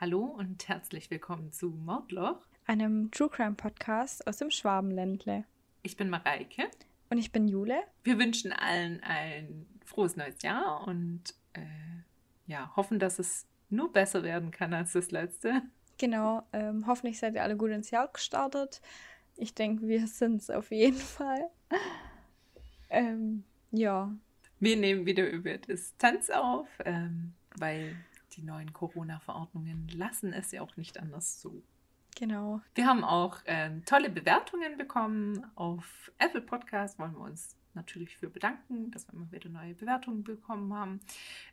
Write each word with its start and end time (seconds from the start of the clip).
Hallo 0.00 0.20
und 0.20 0.68
herzlich 0.68 1.10
willkommen 1.10 1.50
zu 1.50 1.70
Mordloch, 1.70 2.46
einem 2.66 3.10
True 3.10 3.28
Crime 3.28 3.56
Podcast 3.56 4.24
aus 4.28 4.36
dem 4.36 4.48
Schwabenländle. 4.48 5.42
Ich 5.82 5.96
bin 5.96 6.08
Mareike. 6.08 6.70
Und 7.10 7.18
ich 7.18 7.32
bin 7.32 7.48
Jule. 7.48 7.82
Wir 8.04 8.16
wünschen 8.16 8.52
allen 8.52 9.02
ein 9.02 9.66
frohes 9.84 10.14
neues 10.14 10.40
Jahr 10.42 10.86
und 10.86 11.34
äh, 11.54 11.62
ja, 12.46 12.70
hoffen, 12.76 13.00
dass 13.00 13.18
es 13.18 13.48
nur 13.70 13.92
besser 13.92 14.22
werden 14.22 14.52
kann 14.52 14.72
als 14.72 14.92
das 14.92 15.10
letzte. 15.10 15.62
Genau, 15.98 16.44
ähm, 16.52 16.86
hoffentlich 16.86 17.18
seid 17.18 17.34
ihr 17.34 17.42
alle 17.42 17.56
gut 17.56 17.70
ins 17.70 17.90
Jahr 17.90 18.06
gestartet. 18.06 18.80
Ich 19.36 19.56
denke, 19.56 19.88
wir 19.88 20.06
sind 20.06 20.42
es 20.42 20.48
auf 20.48 20.70
jeden 20.70 20.94
Fall. 20.96 21.50
ähm, 22.88 23.42
ja. 23.72 24.14
Wir 24.60 24.76
nehmen 24.76 25.06
wieder 25.06 25.28
über 25.28 25.58
Distanz 25.58 26.30
auf, 26.30 26.68
ähm, 26.84 27.32
weil 27.56 27.96
die 28.38 28.44
neuen 28.44 28.72
Corona-Verordnungen 28.72 29.88
lassen 29.88 30.32
es 30.32 30.52
ja 30.52 30.62
auch 30.62 30.76
nicht 30.76 30.98
anders 30.98 31.40
zu. 31.40 31.62
Genau. 32.16 32.60
Wir 32.74 32.86
haben 32.86 33.04
auch 33.04 33.40
ähm, 33.46 33.84
tolle 33.84 34.10
Bewertungen 34.10 34.78
bekommen. 34.78 35.44
Auf 35.56 36.10
Apple 36.18 36.40
Podcast 36.40 36.98
wollen 36.98 37.12
wir 37.12 37.20
uns 37.20 37.56
natürlich 37.74 38.16
für 38.16 38.30
bedanken, 38.30 38.90
dass 38.90 39.08
wir 39.08 39.14
immer 39.14 39.30
wieder 39.30 39.48
neue 39.48 39.74
Bewertungen 39.74 40.24
bekommen 40.24 40.72
haben. 40.72 41.00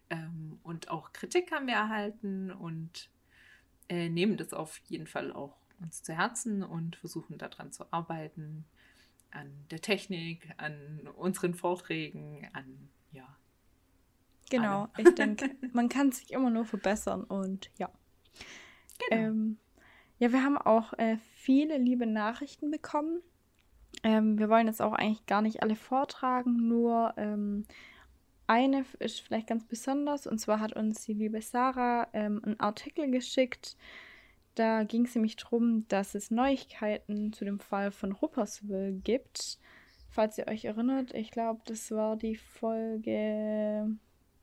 Ähm, 0.09 0.59
und 0.63 0.89
auch 0.89 1.11
Kritik 1.11 1.51
haben 1.51 1.67
wir 1.67 1.75
erhalten 1.75 2.51
und 2.51 3.09
äh, 3.89 4.09
nehmen 4.09 4.37
das 4.37 4.53
auf 4.53 4.77
jeden 4.87 5.07
Fall 5.07 5.33
auch 5.33 5.55
uns 5.81 6.03
zu 6.03 6.13
Herzen 6.13 6.63
und 6.63 6.95
versuchen 6.95 7.37
daran 7.37 7.71
zu 7.71 7.91
arbeiten, 7.91 8.65
an 9.31 9.51
der 9.69 9.81
Technik, 9.81 10.53
an 10.57 11.09
unseren 11.15 11.53
Vorträgen, 11.53 12.47
an 12.53 12.89
ja. 13.11 13.35
Genau, 14.49 14.87
alle. 14.93 15.09
ich 15.09 15.15
denke, 15.15 15.49
man 15.73 15.89
kann 15.89 16.11
sich 16.11 16.31
immer 16.31 16.49
nur 16.49 16.65
verbessern 16.65 17.23
und 17.23 17.69
ja. 17.77 17.89
Genau. 19.09 19.21
Ähm, 19.21 19.57
ja, 20.19 20.31
wir 20.31 20.43
haben 20.43 20.57
auch 20.57 20.93
äh, 20.93 21.17
viele 21.35 21.77
liebe 21.77 22.05
Nachrichten 22.05 22.71
bekommen. 22.71 23.21
Ähm, 24.03 24.37
wir 24.37 24.49
wollen 24.49 24.67
jetzt 24.67 24.81
auch 24.81 24.93
eigentlich 24.93 25.25
gar 25.25 25.41
nicht 25.41 25.63
alle 25.63 25.75
vortragen, 25.75 26.67
nur 26.67 27.13
ähm, 27.17 27.65
eine 28.47 28.85
ist 28.99 29.21
vielleicht 29.21 29.47
ganz 29.47 29.65
besonders. 29.65 30.27
Und 30.27 30.39
zwar 30.39 30.59
hat 30.59 30.73
uns 30.73 31.05
die 31.05 31.13
liebe 31.13 31.41
Sarah 31.41 32.07
ähm, 32.13 32.41
einen 32.45 32.59
Artikel 32.59 33.09
geschickt. 33.09 33.75
Da 34.53 34.83
ging 34.83 35.05
es 35.05 35.15
nämlich 35.15 35.35
darum, 35.35 35.87
dass 35.87 36.15
es 36.15 36.31
Neuigkeiten 36.31 37.33
zu 37.33 37.43
dem 37.43 37.59
Fall 37.59 37.91
von 37.91 38.11
Rupperswil 38.11 39.01
gibt. 39.03 39.59
Falls 40.09 40.37
ihr 40.37 40.47
euch 40.47 40.63
erinnert, 40.63 41.13
ich 41.13 41.31
glaube, 41.31 41.61
das 41.65 41.91
war 41.91 42.15
die 42.15 42.37
Folge 42.37 43.97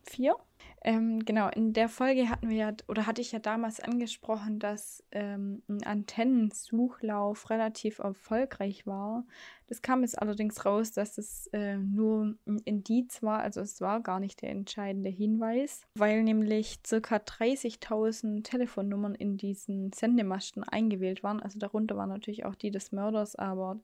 4. 0.08 0.36
Ähm, 0.84 1.24
genau, 1.24 1.48
in 1.48 1.72
der 1.72 1.88
Folge 1.88 2.28
hatten 2.28 2.48
wir 2.48 2.56
ja, 2.56 2.72
oder 2.88 3.06
hatte 3.06 3.20
ich 3.20 3.30
ja 3.30 3.38
damals 3.38 3.78
angesprochen, 3.78 4.58
dass 4.58 5.04
ähm, 5.12 5.62
ein 5.68 5.84
Antennensuchlauf 5.84 7.50
relativ 7.50 8.00
erfolgreich 8.00 8.84
war. 8.84 9.24
Das 9.68 9.80
kam 9.80 10.02
jetzt 10.02 10.20
allerdings 10.20 10.64
raus, 10.64 10.90
dass 10.90 11.18
es 11.18 11.46
äh, 11.52 11.76
nur 11.76 12.34
ein 12.46 12.58
Indiz 12.64 13.22
war, 13.22 13.40
also 13.40 13.60
es 13.60 13.80
war 13.80 14.00
gar 14.00 14.18
nicht 14.18 14.42
der 14.42 14.50
entscheidende 14.50 15.08
Hinweis, 15.08 15.82
weil 15.94 16.24
nämlich 16.24 16.80
circa 16.84 17.16
30.000 17.16 18.42
Telefonnummern 18.42 19.14
in 19.14 19.36
diesen 19.36 19.92
Sendemasten 19.92 20.64
eingewählt 20.64 21.22
waren. 21.22 21.40
Also 21.40 21.60
darunter 21.60 21.96
waren 21.96 22.08
natürlich 22.08 22.44
auch 22.44 22.56
die 22.56 22.72
des 22.72 22.90
Mörders, 22.90 23.36
aber 23.36 23.80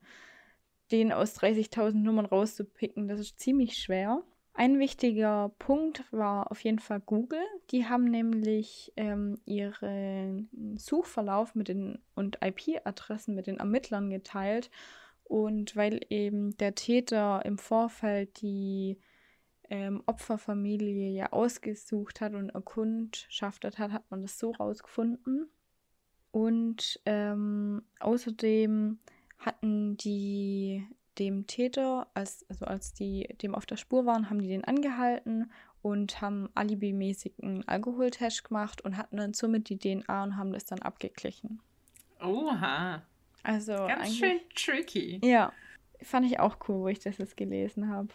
den 0.90 1.12
aus 1.12 1.38
30.000 1.38 1.94
Nummern 1.94 2.26
rauszupicken, 2.26 3.06
das 3.06 3.20
ist 3.20 3.38
ziemlich 3.38 3.78
schwer. 3.78 4.24
Ein 4.58 4.80
wichtiger 4.80 5.52
Punkt 5.60 6.02
war 6.10 6.50
auf 6.50 6.64
jeden 6.64 6.80
Fall 6.80 6.98
Google. 6.98 7.44
Die 7.70 7.86
haben 7.86 8.06
nämlich 8.06 8.92
ähm, 8.96 9.40
ihren 9.44 10.50
Suchverlauf 10.76 11.54
mit 11.54 11.68
den 11.68 12.00
und 12.16 12.38
IP-Adressen 12.42 13.36
mit 13.36 13.46
den 13.46 13.58
Ermittlern 13.58 14.10
geteilt. 14.10 14.68
Und 15.22 15.76
weil 15.76 16.00
eben 16.10 16.56
der 16.56 16.74
Täter 16.74 17.44
im 17.44 17.56
Vorfeld 17.56 18.42
die 18.42 18.98
ähm, 19.70 20.02
Opferfamilie 20.06 21.12
ja 21.12 21.30
ausgesucht 21.30 22.20
hat 22.20 22.34
und 22.34 22.50
erkundschaftet 22.50 23.78
hat, 23.78 23.92
hat 23.92 24.10
man 24.10 24.22
das 24.22 24.40
so 24.40 24.50
rausgefunden. 24.50 25.48
Und 26.32 27.00
ähm, 27.06 27.82
außerdem 28.00 28.98
hatten 29.38 29.96
die 29.98 30.84
dem 31.18 31.46
Täter, 31.46 32.08
als, 32.14 32.46
also 32.48 32.64
als 32.64 32.92
die 32.92 33.28
dem 33.42 33.54
auf 33.54 33.66
der 33.66 33.76
Spur 33.76 34.06
waren, 34.06 34.30
haben 34.30 34.40
die 34.40 34.48
den 34.48 34.64
angehalten 34.64 35.50
und 35.82 36.20
haben 36.20 36.48
alibimäßig 36.54 37.34
einen 37.42 37.66
Alkoholtest 37.66 38.44
gemacht 38.44 38.80
und 38.82 38.96
hatten 38.96 39.16
dann 39.16 39.34
somit 39.34 39.68
die 39.68 39.78
DNA 39.78 40.22
und 40.22 40.36
haben 40.36 40.52
das 40.52 40.64
dann 40.64 40.80
abgeglichen. 40.80 41.60
Oha. 42.20 43.02
Also 43.42 43.72
ganz 43.72 44.16
schön 44.16 44.40
tricky. 44.54 45.20
Ja, 45.24 45.52
fand 46.02 46.26
ich 46.26 46.40
auch 46.40 46.56
cool, 46.68 46.80
wo 46.80 46.88
ich 46.88 46.98
das 46.98 47.18
jetzt 47.18 47.36
gelesen 47.36 47.88
habe. 47.88 48.08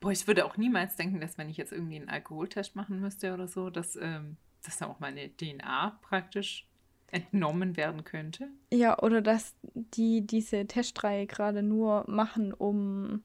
Boah, 0.00 0.10
ich 0.10 0.26
würde 0.26 0.44
auch 0.44 0.56
niemals 0.56 0.96
denken, 0.96 1.20
dass 1.20 1.38
wenn 1.38 1.48
ich 1.48 1.56
jetzt 1.56 1.72
irgendwie 1.72 1.96
einen 1.96 2.08
Alkoholtest 2.08 2.74
machen 2.74 3.00
müsste 3.00 3.32
oder 3.32 3.46
so, 3.46 3.70
dass, 3.70 3.96
ähm, 3.96 4.36
dass 4.64 4.78
dann 4.78 4.90
auch 4.90 4.98
meine 4.98 5.30
DNA 5.36 5.98
praktisch 6.02 6.66
entnommen 7.12 7.76
werden 7.76 8.04
könnte. 8.04 8.48
Ja, 8.72 8.98
oder 9.00 9.20
dass 9.22 9.54
die 9.74 10.26
diese 10.26 10.66
Testreihe 10.66 11.26
gerade 11.26 11.62
nur 11.62 12.04
machen, 12.08 12.52
um 12.52 13.22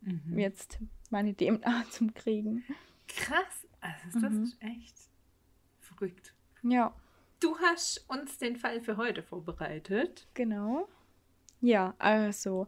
mhm. 0.00 0.38
jetzt 0.38 0.78
meine 1.10 1.34
DNA 1.34 1.84
zu 1.90 2.06
kriegen. 2.08 2.64
Krass, 3.08 3.66
also 3.80 4.20
das 4.20 4.32
mhm. 4.32 4.42
ist 4.44 4.56
echt 4.60 4.96
verrückt. 5.80 6.34
Ja. 6.62 6.94
Du 7.40 7.58
hast 7.58 8.04
uns 8.08 8.38
den 8.38 8.56
Fall 8.56 8.80
für 8.80 8.96
heute 8.96 9.22
vorbereitet. 9.22 10.26
Genau. 10.34 10.88
Ja, 11.60 11.94
also 11.98 12.66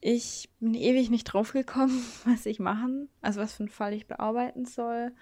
ich 0.00 0.48
bin 0.60 0.74
ewig 0.74 1.10
nicht 1.10 1.24
drauf 1.24 1.52
gekommen, 1.52 2.04
was 2.24 2.46
ich 2.46 2.60
machen, 2.60 3.08
also 3.20 3.40
was 3.40 3.54
für 3.54 3.64
einen 3.64 3.68
Fall 3.68 3.92
ich 3.92 4.06
bearbeiten 4.06 4.64
soll. 4.64 5.12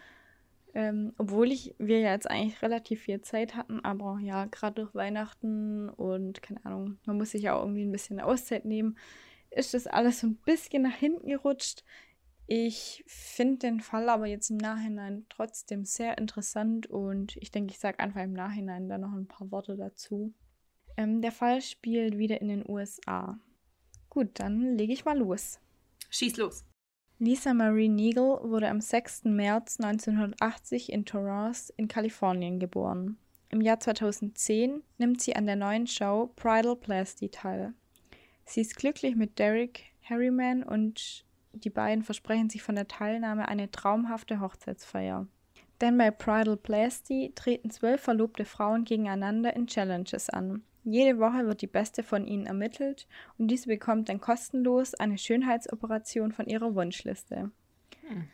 Ähm, 0.78 1.12
obwohl 1.18 1.50
ich, 1.50 1.74
wir 1.80 1.98
ja 1.98 2.12
jetzt 2.12 2.30
eigentlich 2.30 2.62
relativ 2.62 3.00
viel 3.00 3.20
Zeit 3.20 3.56
hatten, 3.56 3.84
aber 3.84 4.20
ja, 4.22 4.44
gerade 4.44 4.76
durch 4.76 4.94
Weihnachten 4.94 5.88
und 5.88 6.40
keine 6.40 6.64
Ahnung, 6.64 6.98
man 7.04 7.16
muss 7.16 7.32
sich 7.32 7.42
ja 7.42 7.56
auch 7.56 7.62
irgendwie 7.62 7.82
ein 7.82 7.90
bisschen 7.90 8.20
Auszeit 8.20 8.64
nehmen, 8.64 8.96
ist 9.50 9.74
das 9.74 9.88
alles 9.88 10.20
so 10.20 10.28
ein 10.28 10.36
bisschen 10.36 10.84
nach 10.84 10.94
hinten 10.94 11.26
gerutscht. 11.26 11.82
Ich 12.46 13.02
finde 13.08 13.58
den 13.58 13.80
Fall 13.80 14.08
aber 14.08 14.28
jetzt 14.28 14.50
im 14.50 14.56
Nachhinein 14.56 15.26
trotzdem 15.30 15.84
sehr 15.84 16.16
interessant 16.16 16.86
und 16.86 17.36
ich 17.38 17.50
denke, 17.50 17.72
ich 17.72 17.80
sage 17.80 17.98
einfach 17.98 18.22
im 18.22 18.32
Nachhinein 18.32 18.88
da 18.88 18.98
noch 18.98 19.14
ein 19.14 19.26
paar 19.26 19.50
Worte 19.50 19.76
dazu. 19.76 20.32
Ähm, 20.96 21.22
der 21.22 21.32
Fall 21.32 21.60
spielt 21.60 22.18
wieder 22.18 22.40
in 22.40 22.46
den 22.46 22.64
USA. 22.70 23.40
Gut, 24.10 24.28
dann 24.34 24.76
lege 24.76 24.92
ich 24.92 25.04
mal 25.04 25.18
los. 25.18 25.58
Schieß 26.08 26.36
los. 26.36 26.67
Lisa 27.20 27.52
Marie 27.52 27.88
Neagle 27.88 28.38
wurde 28.44 28.68
am 28.68 28.80
6. 28.80 29.24
März 29.24 29.80
1980 29.80 30.92
in 30.92 31.04
Torrance 31.04 31.72
in 31.76 31.88
Kalifornien 31.88 32.60
geboren. 32.60 33.18
Im 33.48 33.60
Jahr 33.60 33.80
2010 33.80 34.84
nimmt 34.98 35.20
sie 35.20 35.34
an 35.34 35.46
der 35.46 35.56
neuen 35.56 35.88
Show 35.88 36.30
Bridal 36.36 36.76
Plasty 36.76 37.28
teil. 37.28 37.74
Sie 38.44 38.60
ist 38.60 38.76
glücklich 38.76 39.16
mit 39.16 39.40
Derek 39.40 39.86
Harriman 40.08 40.62
und 40.62 41.24
die 41.54 41.70
beiden 41.70 42.04
versprechen 42.04 42.50
sich 42.50 42.62
von 42.62 42.76
der 42.76 42.86
Teilnahme 42.86 43.48
eine 43.48 43.68
traumhafte 43.68 44.38
Hochzeitsfeier. 44.38 45.26
Denn 45.80 45.98
bei 45.98 46.12
Bridal 46.12 46.56
Plasty 46.56 47.32
treten 47.34 47.70
zwölf 47.70 48.00
verlobte 48.00 48.44
Frauen 48.44 48.84
gegeneinander 48.84 49.56
in 49.56 49.66
Challenges 49.66 50.30
an. 50.30 50.62
Jede 50.90 51.18
Woche 51.18 51.46
wird 51.46 51.62
die 51.62 51.66
beste 51.66 52.02
von 52.02 52.26
ihnen 52.26 52.46
ermittelt 52.46 53.06
und 53.36 53.48
diese 53.48 53.68
bekommt 53.68 54.08
dann 54.08 54.20
kostenlos 54.20 54.94
eine 54.94 55.18
Schönheitsoperation 55.18 56.32
von 56.32 56.46
ihrer 56.46 56.74
Wunschliste. 56.74 57.50
Hm. 58.06 58.28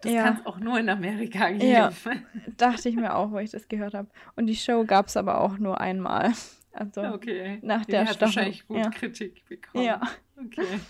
Das 0.00 0.12
ja. 0.12 0.22
kann 0.22 0.36
es 0.38 0.46
auch 0.46 0.58
nur 0.60 0.78
in 0.78 0.88
Amerika 0.88 1.50
geben. 1.50 1.70
Ja, 1.70 1.92
dachte 2.56 2.88
ich 2.88 2.96
mir 2.96 3.16
auch, 3.16 3.32
wo 3.32 3.38
ich 3.38 3.50
das 3.50 3.68
gehört 3.68 3.94
habe. 3.94 4.08
Und 4.36 4.46
die 4.46 4.54
Show 4.54 4.84
gab 4.84 5.08
es 5.08 5.16
aber 5.16 5.40
auch 5.40 5.58
nur 5.58 5.80
einmal. 5.80 6.32
Also 6.72 7.02
okay. 7.02 7.58
nach 7.62 7.84
die 7.84 7.92
der 7.92 8.02
hat 8.02 8.14
Staffel. 8.14 8.20
wahrscheinlich 8.22 8.66
gut 8.66 8.76
ja. 8.76 8.90
Kritik 8.90 9.44
bekommen. 9.48 9.84
Ja. 9.84 10.00
Okay. 10.36 10.80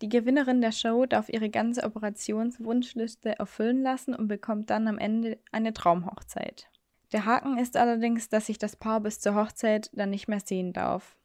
Die 0.00 0.08
Gewinnerin 0.08 0.60
der 0.60 0.72
Show 0.72 1.06
darf 1.06 1.28
ihre 1.28 1.50
ganze 1.50 1.84
Operationswunschliste 1.84 3.38
erfüllen 3.38 3.82
lassen 3.82 4.14
und 4.14 4.26
bekommt 4.26 4.70
dann 4.70 4.88
am 4.88 4.98
Ende 4.98 5.38
eine 5.52 5.72
Traumhochzeit. 5.72 6.68
Der 7.12 7.26
Haken 7.26 7.58
ist 7.58 7.76
allerdings, 7.76 8.28
dass 8.30 8.46
sich 8.46 8.58
das 8.58 8.74
Paar 8.74 9.00
bis 9.00 9.20
zur 9.20 9.34
Hochzeit 9.34 9.90
dann 9.92 10.10
nicht 10.10 10.28
mehr 10.28 10.40
sehen 10.40 10.72
darf. 10.72 11.16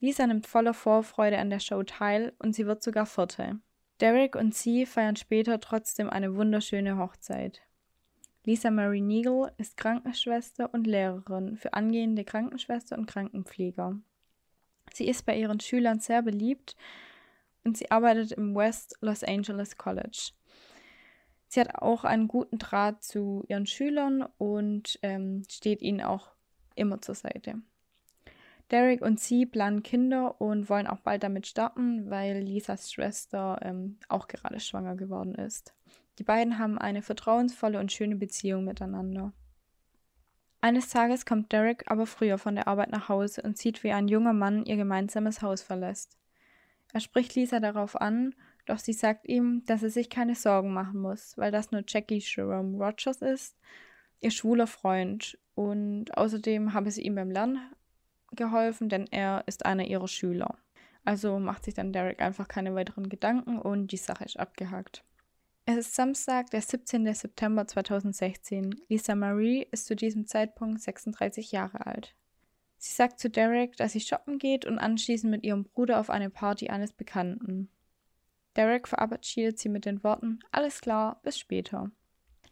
Lisa 0.00 0.26
nimmt 0.26 0.46
voller 0.46 0.74
Vorfreude 0.74 1.38
an 1.38 1.50
der 1.50 1.60
Show 1.60 1.82
teil 1.82 2.32
und 2.38 2.54
sie 2.54 2.66
wird 2.66 2.82
sogar 2.82 3.06
Vierte. 3.06 3.60
Derek 4.00 4.34
und 4.34 4.54
sie 4.54 4.86
feiern 4.86 5.16
später 5.16 5.60
trotzdem 5.60 6.08
eine 6.10 6.34
wunderschöne 6.34 6.98
Hochzeit. 6.98 7.60
Lisa 8.44 8.70
Marie 8.70 9.02
Neagle 9.02 9.52
ist 9.58 9.76
Krankenschwester 9.76 10.72
und 10.72 10.86
Lehrerin 10.86 11.56
für 11.56 11.74
angehende 11.74 12.24
Krankenschwester 12.24 12.96
und 12.96 13.06
Krankenpfleger. 13.06 14.00
Sie 14.94 15.06
ist 15.06 15.26
bei 15.26 15.36
ihren 15.36 15.60
Schülern 15.60 16.00
sehr 16.00 16.22
beliebt 16.22 16.74
und 17.64 17.76
sie 17.76 17.90
arbeitet 17.90 18.32
im 18.32 18.56
West 18.56 18.96
Los 19.02 19.22
Angeles 19.22 19.76
College. 19.76 20.32
Sie 21.52 21.60
hat 21.60 21.74
auch 21.74 22.04
einen 22.04 22.28
guten 22.28 22.58
Draht 22.58 23.02
zu 23.02 23.44
ihren 23.48 23.66
Schülern 23.66 24.24
und 24.38 25.00
ähm, 25.02 25.42
steht 25.50 25.82
ihnen 25.82 26.00
auch 26.00 26.30
immer 26.76 27.00
zur 27.00 27.16
Seite. 27.16 27.56
Derek 28.70 29.02
und 29.02 29.18
sie 29.18 29.46
planen 29.46 29.82
Kinder 29.82 30.40
und 30.40 30.70
wollen 30.70 30.86
auch 30.86 31.00
bald 31.00 31.24
damit 31.24 31.48
starten, 31.48 32.08
weil 32.08 32.38
Lisas 32.38 32.92
Schwester 32.92 33.58
ähm, 33.62 33.98
auch 34.08 34.28
gerade 34.28 34.60
schwanger 34.60 34.94
geworden 34.94 35.34
ist. 35.34 35.74
Die 36.20 36.22
beiden 36.22 36.60
haben 36.60 36.78
eine 36.78 37.02
vertrauensvolle 37.02 37.80
und 37.80 37.90
schöne 37.90 38.14
Beziehung 38.14 38.64
miteinander. 38.64 39.32
Eines 40.60 40.88
Tages 40.88 41.26
kommt 41.26 41.50
Derek 41.50 41.90
aber 41.90 42.06
früher 42.06 42.38
von 42.38 42.54
der 42.54 42.68
Arbeit 42.68 42.92
nach 42.92 43.08
Hause 43.08 43.42
und 43.42 43.58
sieht, 43.58 43.82
wie 43.82 43.90
ein 43.90 44.06
junger 44.06 44.34
Mann 44.34 44.64
ihr 44.66 44.76
gemeinsames 44.76 45.42
Haus 45.42 45.62
verlässt. 45.62 46.16
Er 46.92 47.00
spricht 47.00 47.34
Lisa 47.34 47.58
darauf 47.58 48.00
an, 48.00 48.36
doch 48.70 48.78
sie 48.78 48.92
sagt 48.92 49.28
ihm, 49.28 49.62
dass 49.66 49.82
er 49.82 49.90
sich 49.90 50.10
keine 50.10 50.34
Sorgen 50.34 50.72
machen 50.72 51.00
muss, 51.00 51.36
weil 51.36 51.50
das 51.50 51.72
nur 51.72 51.82
Jackie 51.86 52.22
Jerome 52.24 52.78
Rogers 52.78 53.20
ist, 53.20 53.58
ihr 54.20 54.30
schwuler 54.30 54.66
Freund, 54.66 55.38
und 55.54 56.16
außerdem 56.16 56.72
habe 56.72 56.90
sie 56.90 57.02
ihm 57.02 57.16
beim 57.16 57.30
Lernen 57.30 57.60
geholfen, 58.32 58.88
denn 58.88 59.06
er 59.10 59.42
ist 59.46 59.66
einer 59.66 59.84
ihrer 59.84 60.08
Schüler. 60.08 60.56
Also 61.04 61.38
macht 61.38 61.64
sich 61.64 61.74
dann 61.74 61.92
Derek 61.92 62.20
einfach 62.22 62.48
keine 62.48 62.74
weiteren 62.74 63.08
Gedanken 63.08 63.58
und 63.58 63.88
die 63.88 63.96
Sache 63.96 64.24
ist 64.24 64.38
abgehakt. 64.38 65.04
Es 65.66 65.76
ist 65.76 65.94
Samstag, 65.94 66.50
der 66.50 66.62
17. 66.62 67.12
September 67.12 67.66
2016. 67.66 68.74
Lisa 68.88 69.14
Marie 69.14 69.66
ist 69.70 69.86
zu 69.86 69.96
diesem 69.96 70.26
Zeitpunkt 70.26 70.80
36 70.80 71.52
Jahre 71.52 71.86
alt. 71.86 72.14
Sie 72.78 72.94
sagt 72.94 73.20
zu 73.20 73.28
Derek, 73.28 73.76
dass 73.76 73.92
sie 73.92 74.00
shoppen 74.00 74.38
geht 74.38 74.64
und 74.64 74.78
anschließend 74.78 75.30
mit 75.30 75.44
ihrem 75.44 75.64
Bruder 75.64 76.00
auf 76.00 76.08
eine 76.08 76.30
Party 76.30 76.70
eines 76.70 76.92
Bekannten. 76.92 77.68
Derek 78.56 78.88
verabschiedet 78.88 79.58
sie 79.58 79.68
mit 79.68 79.84
den 79.84 80.02
Worten: 80.02 80.40
Alles 80.50 80.80
klar, 80.80 81.20
bis 81.22 81.38
später. 81.38 81.90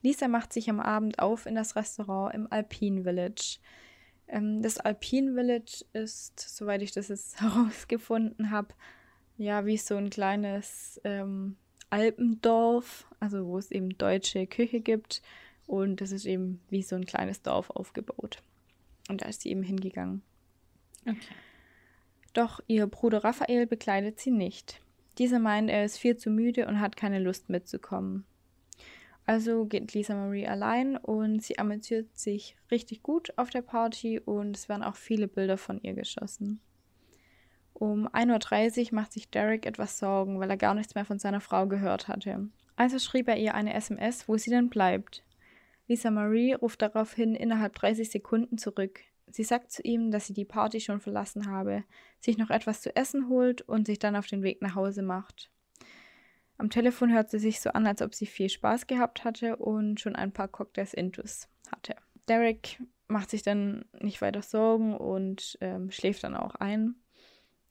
Lisa 0.02 0.28
macht 0.28 0.52
sich 0.52 0.70
am 0.70 0.80
Abend 0.80 1.18
auf 1.18 1.46
in 1.46 1.54
das 1.54 1.76
Restaurant 1.76 2.34
im 2.34 2.50
Alpine 2.50 3.02
Village. 3.02 3.58
Ähm, 4.28 4.62
das 4.62 4.78
Alpine 4.78 5.34
Village 5.34 5.84
ist, 5.92 6.38
soweit 6.38 6.82
ich 6.82 6.92
das 6.92 7.08
jetzt 7.08 7.40
herausgefunden 7.40 8.50
habe, 8.50 8.74
ja, 9.36 9.66
wie 9.66 9.76
so 9.76 9.96
ein 9.96 10.10
kleines 10.10 11.00
ähm, 11.04 11.56
Alpendorf, 11.90 13.06
also 13.20 13.46
wo 13.46 13.58
es 13.58 13.70
eben 13.70 13.96
deutsche 13.96 14.46
Küche 14.46 14.80
gibt. 14.80 15.22
Und 15.66 16.00
das 16.00 16.12
ist 16.12 16.24
eben 16.24 16.60
wie 16.70 16.82
so 16.82 16.96
ein 16.96 17.04
kleines 17.04 17.42
Dorf 17.42 17.70
aufgebaut. 17.70 18.42
Und 19.08 19.22
da 19.22 19.26
ist 19.26 19.42
sie 19.42 19.50
eben 19.50 19.62
hingegangen. 19.62 20.22
Okay. 21.02 21.18
Doch 22.32 22.60
ihr 22.66 22.86
Bruder 22.86 23.24
Raphael 23.24 23.66
begleitet 23.66 24.18
sie 24.20 24.30
nicht. 24.30 24.80
Dieser 25.19 25.41
meint, 25.41 25.69
er 25.69 25.85
ist 25.85 25.99
viel 25.99 26.17
zu 26.17 26.31
müde 26.31 26.67
und 26.67 26.81
hat 26.81 26.97
keine 26.97 27.19
Lust 27.19 27.49
mitzukommen. 27.49 28.25
Also 29.26 29.67
geht 29.67 29.93
Lisa 29.93 30.15
Marie 30.15 30.47
allein 30.47 30.97
und 30.97 31.43
sie 31.43 31.59
amüsiert 31.59 32.17
sich 32.17 32.56
richtig 32.70 33.03
gut 33.03 33.37
auf 33.37 33.50
der 33.50 33.61
Party 33.61 34.19
und 34.19 34.56
es 34.56 34.70
werden 34.70 34.82
auch 34.82 34.97
viele 34.97 35.29
Bilder 35.29 35.59
von 35.59 35.81
ihr 35.82 35.93
geschossen. 35.93 36.61
Um 37.75 38.09
1.30 38.09 38.87
Uhr 38.87 38.94
macht 38.94 39.12
sich 39.12 39.29
Derek 39.31 39.67
etwas 39.67 39.99
Sorgen, 39.99 40.41
weil 40.41 40.50
er 40.50 40.56
gar 40.56 40.75
nichts 40.75 40.94
mehr 40.94 41.05
von 41.05 41.19
seiner 41.19 41.41
Frau 41.41 41.67
gehört 41.67 42.09
hatte. 42.09 42.49
Also 42.76 42.99
schrieb 42.99 43.29
er 43.29 43.37
ihr 43.37 43.55
eine 43.55 43.75
SMS, 43.75 44.29
wo 44.29 44.37
sie 44.37 44.50
denn 44.50 44.70
bleibt. 44.70 45.25
Lisa 45.88 46.11
Marie 46.11 46.55
ruft 46.55 46.81
daraufhin 46.81 47.35
innerhalb 47.35 47.75
30 47.75 48.11
Sekunden 48.11 48.56
zurück. 48.56 49.00
Sie 49.30 49.44
sagt 49.44 49.70
zu 49.70 49.82
ihm, 49.82 50.10
dass 50.10 50.26
sie 50.26 50.34
die 50.34 50.44
Party 50.44 50.80
schon 50.80 51.00
verlassen 51.00 51.50
habe, 51.50 51.84
sich 52.20 52.38
noch 52.38 52.50
etwas 52.50 52.80
zu 52.80 52.94
essen 52.96 53.28
holt 53.28 53.62
und 53.62 53.86
sich 53.86 53.98
dann 53.98 54.16
auf 54.16 54.26
den 54.26 54.42
Weg 54.42 54.62
nach 54.62 54.75
Hause 54.75 55.02
macht. 55.02 55.50
Am 56.56 56.70
Telefon 56.70 57.12
hört 57.12 57.30
sie 57.30 57.38
sich 57.38 57.60
so 57.60 57.70
an, 57.70 57.86
als 57.86 58.02
ob 58.02 58.14
sie 58.14 58.26
viel 58.26 58.48
Spaß 58.48 58.86
gehabt 58.88 59.25
hatte 59.25 59.56
und 59.56 60.00
schon 60.00 60.16
ein 60.16 60.32
paar 60.32 60.48
Cocktails 60.48 60.92
intus 60.92 61.48
hatte. 61.70 61.94
Derek 62.28 62.80
macht 63.06 63.30
sich 63.30 63.42
dann 63.42 63.84
nicht 64.00 64.20
weiter 64.20 64.42
Sorgen 64.42 64.96
und 64.96 65.56
ähm, 65.60 65.90
schläft 65.90 66.24
dann 66.24 66.36
auch 66.36 66.56
ein. 66.56 66.96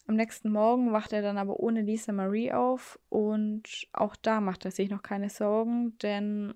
Am 0.07 0.15
nächsten 0.15 0.50
Morgen 0.50 0.94
wacht 0.94 1.12
er 1.12 1.21
dann 1.21 1.38
aber 1.38 1.60
ohne 1.60 1.81
Lisa 1.81 2.13
Marie 2.13 2.53
auf 2.53 2.98
und 3.10 3.88
auch 3.92 4.15
da 4.15 4.39
macht 4.39 4.63
er 4.63 4.71
sich 4.71 4.89
noch 4.89 5.03
keine 5.03 5.30
Sorgen, 5.30 5.98
denn 6.00 6.53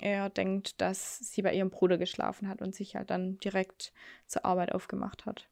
er 0.00 0.28
denkt, 0.30 0.80
dass 0.80 1.18
sie 1.18 1.42
bei 1.42 1.54
ihrem 1.54 1.70
Bruder 1.70 1.98
geschlafen 1.98 2.48
hat 2.48 2.62
und 2.62 2.74
sich 2.74 2.96
halt 2.96 3.10
dann 3.10 3.38
direkt 3.38 3.92
zur 4.26 4.44
Arbeit 4.44 4.72
aufgemacht 4.72 5.26
hat. 5.26 5.48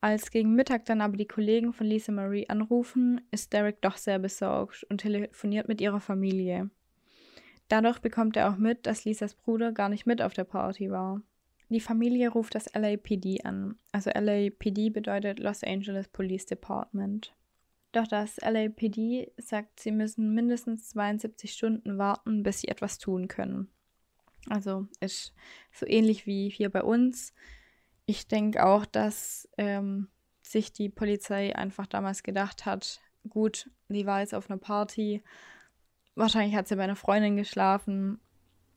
Als 0.00 0.30
gegen 0.30 0.54
Mittag 0.54 0.84
dann 0.84 1.00
aber 1.00 1.16
die 1.16 1.26
Kollegen 1.26 1.72
von 1.72 1.86
Lisa 1.86 2.12
Marie 2.12 2.48
anrufen, 2.48 3.22
ist 3.30 3.52
Derek 3.52 3.80
doch 3.80 3.96
sehr 3.96 4.18
besorgt 4.18 4.84
und 4.84 4.98
telefoniert 4.98 5.68
mit 5.68 5.80
ihrer 5.80 6.00
Familie. 6.00 6.70
Dadurch 7.68 7.98
bekommt 7.98 8.36
er 8.36 8.50
auch 8.50 8.56
mit, 8.56 8.86
dass 8.86 9.04
Lisas 9.04 9.34
Bruder 9.34 9.72
gar 9.72 9.88
nicht 9.88 10.06
mit 10.06 10.22
auf 10.22 10.34
der 10.34 10.44
Party 10.44 10.90
war. 10.90 11.22
Die 11.68 11.80
Familie 11.80 12.28
ruft 12.28 12.54
das 12.54 12.72
LAPD 12.74 13.42
an. 13.42 13.76
Also 13.90 14.10
LAPD 14.10 14.90
bedeutet 14.90 15.40
Los 15.40 15.64
Angeles 15.64 16.06
Police 16.08 16.46
Department. 16.46 17.34
Doch 17.90 18.06
das 18.06 18.36
LAPD 18.36 19.32
sagt, 19.38 19.80
sie 19.80 19.90
müssen 19.90 20.34
mindestens 20.34 20.90
72 20.90 21.52
Stunden 21.52 21.98
warten, 21.98 22.44
bis 22.44 22.60
sie 22.60 22.68
etwas 22.68 22.98
tun 22.98 23.26
können. 23.26 23.68
Also 24.48 24.86
ist 25.00 25.34
so 25.72 25.86
ähnlich 25.86 26.26
wie 26.26 26.48
hier 26.48 26.70
bei 26.70 26.82
uns 26.82 27.32
ich 28.06 28.28
denke 28.28 28.64
auch, 28.64 28.86
dass 28.86 29.48
ähm, 29.58 30.08
sich 30.40 30.72
die 30.72 30.88
Polizei 30.88 31.54
einfach 31.54 31.86
damals 31.86 32.22
gedacht 32.22 32.64
hat, 32.64 33.00
gut, 33.28 33.68
die 33.88 34.06
war 34.06 34.20
jetzt 34.20 34.34
auf 34.34 34.48
einer 34.48 34.58
Party, 34.58 35.22
wahrscheinlich 36.14 36.56
hat 36.56 36.68
sie 36.68 36.76
bei 36.76 36.84
einer 36.84 36.96
Freundin 36.96 37.36
geschlafen 37.36 38.20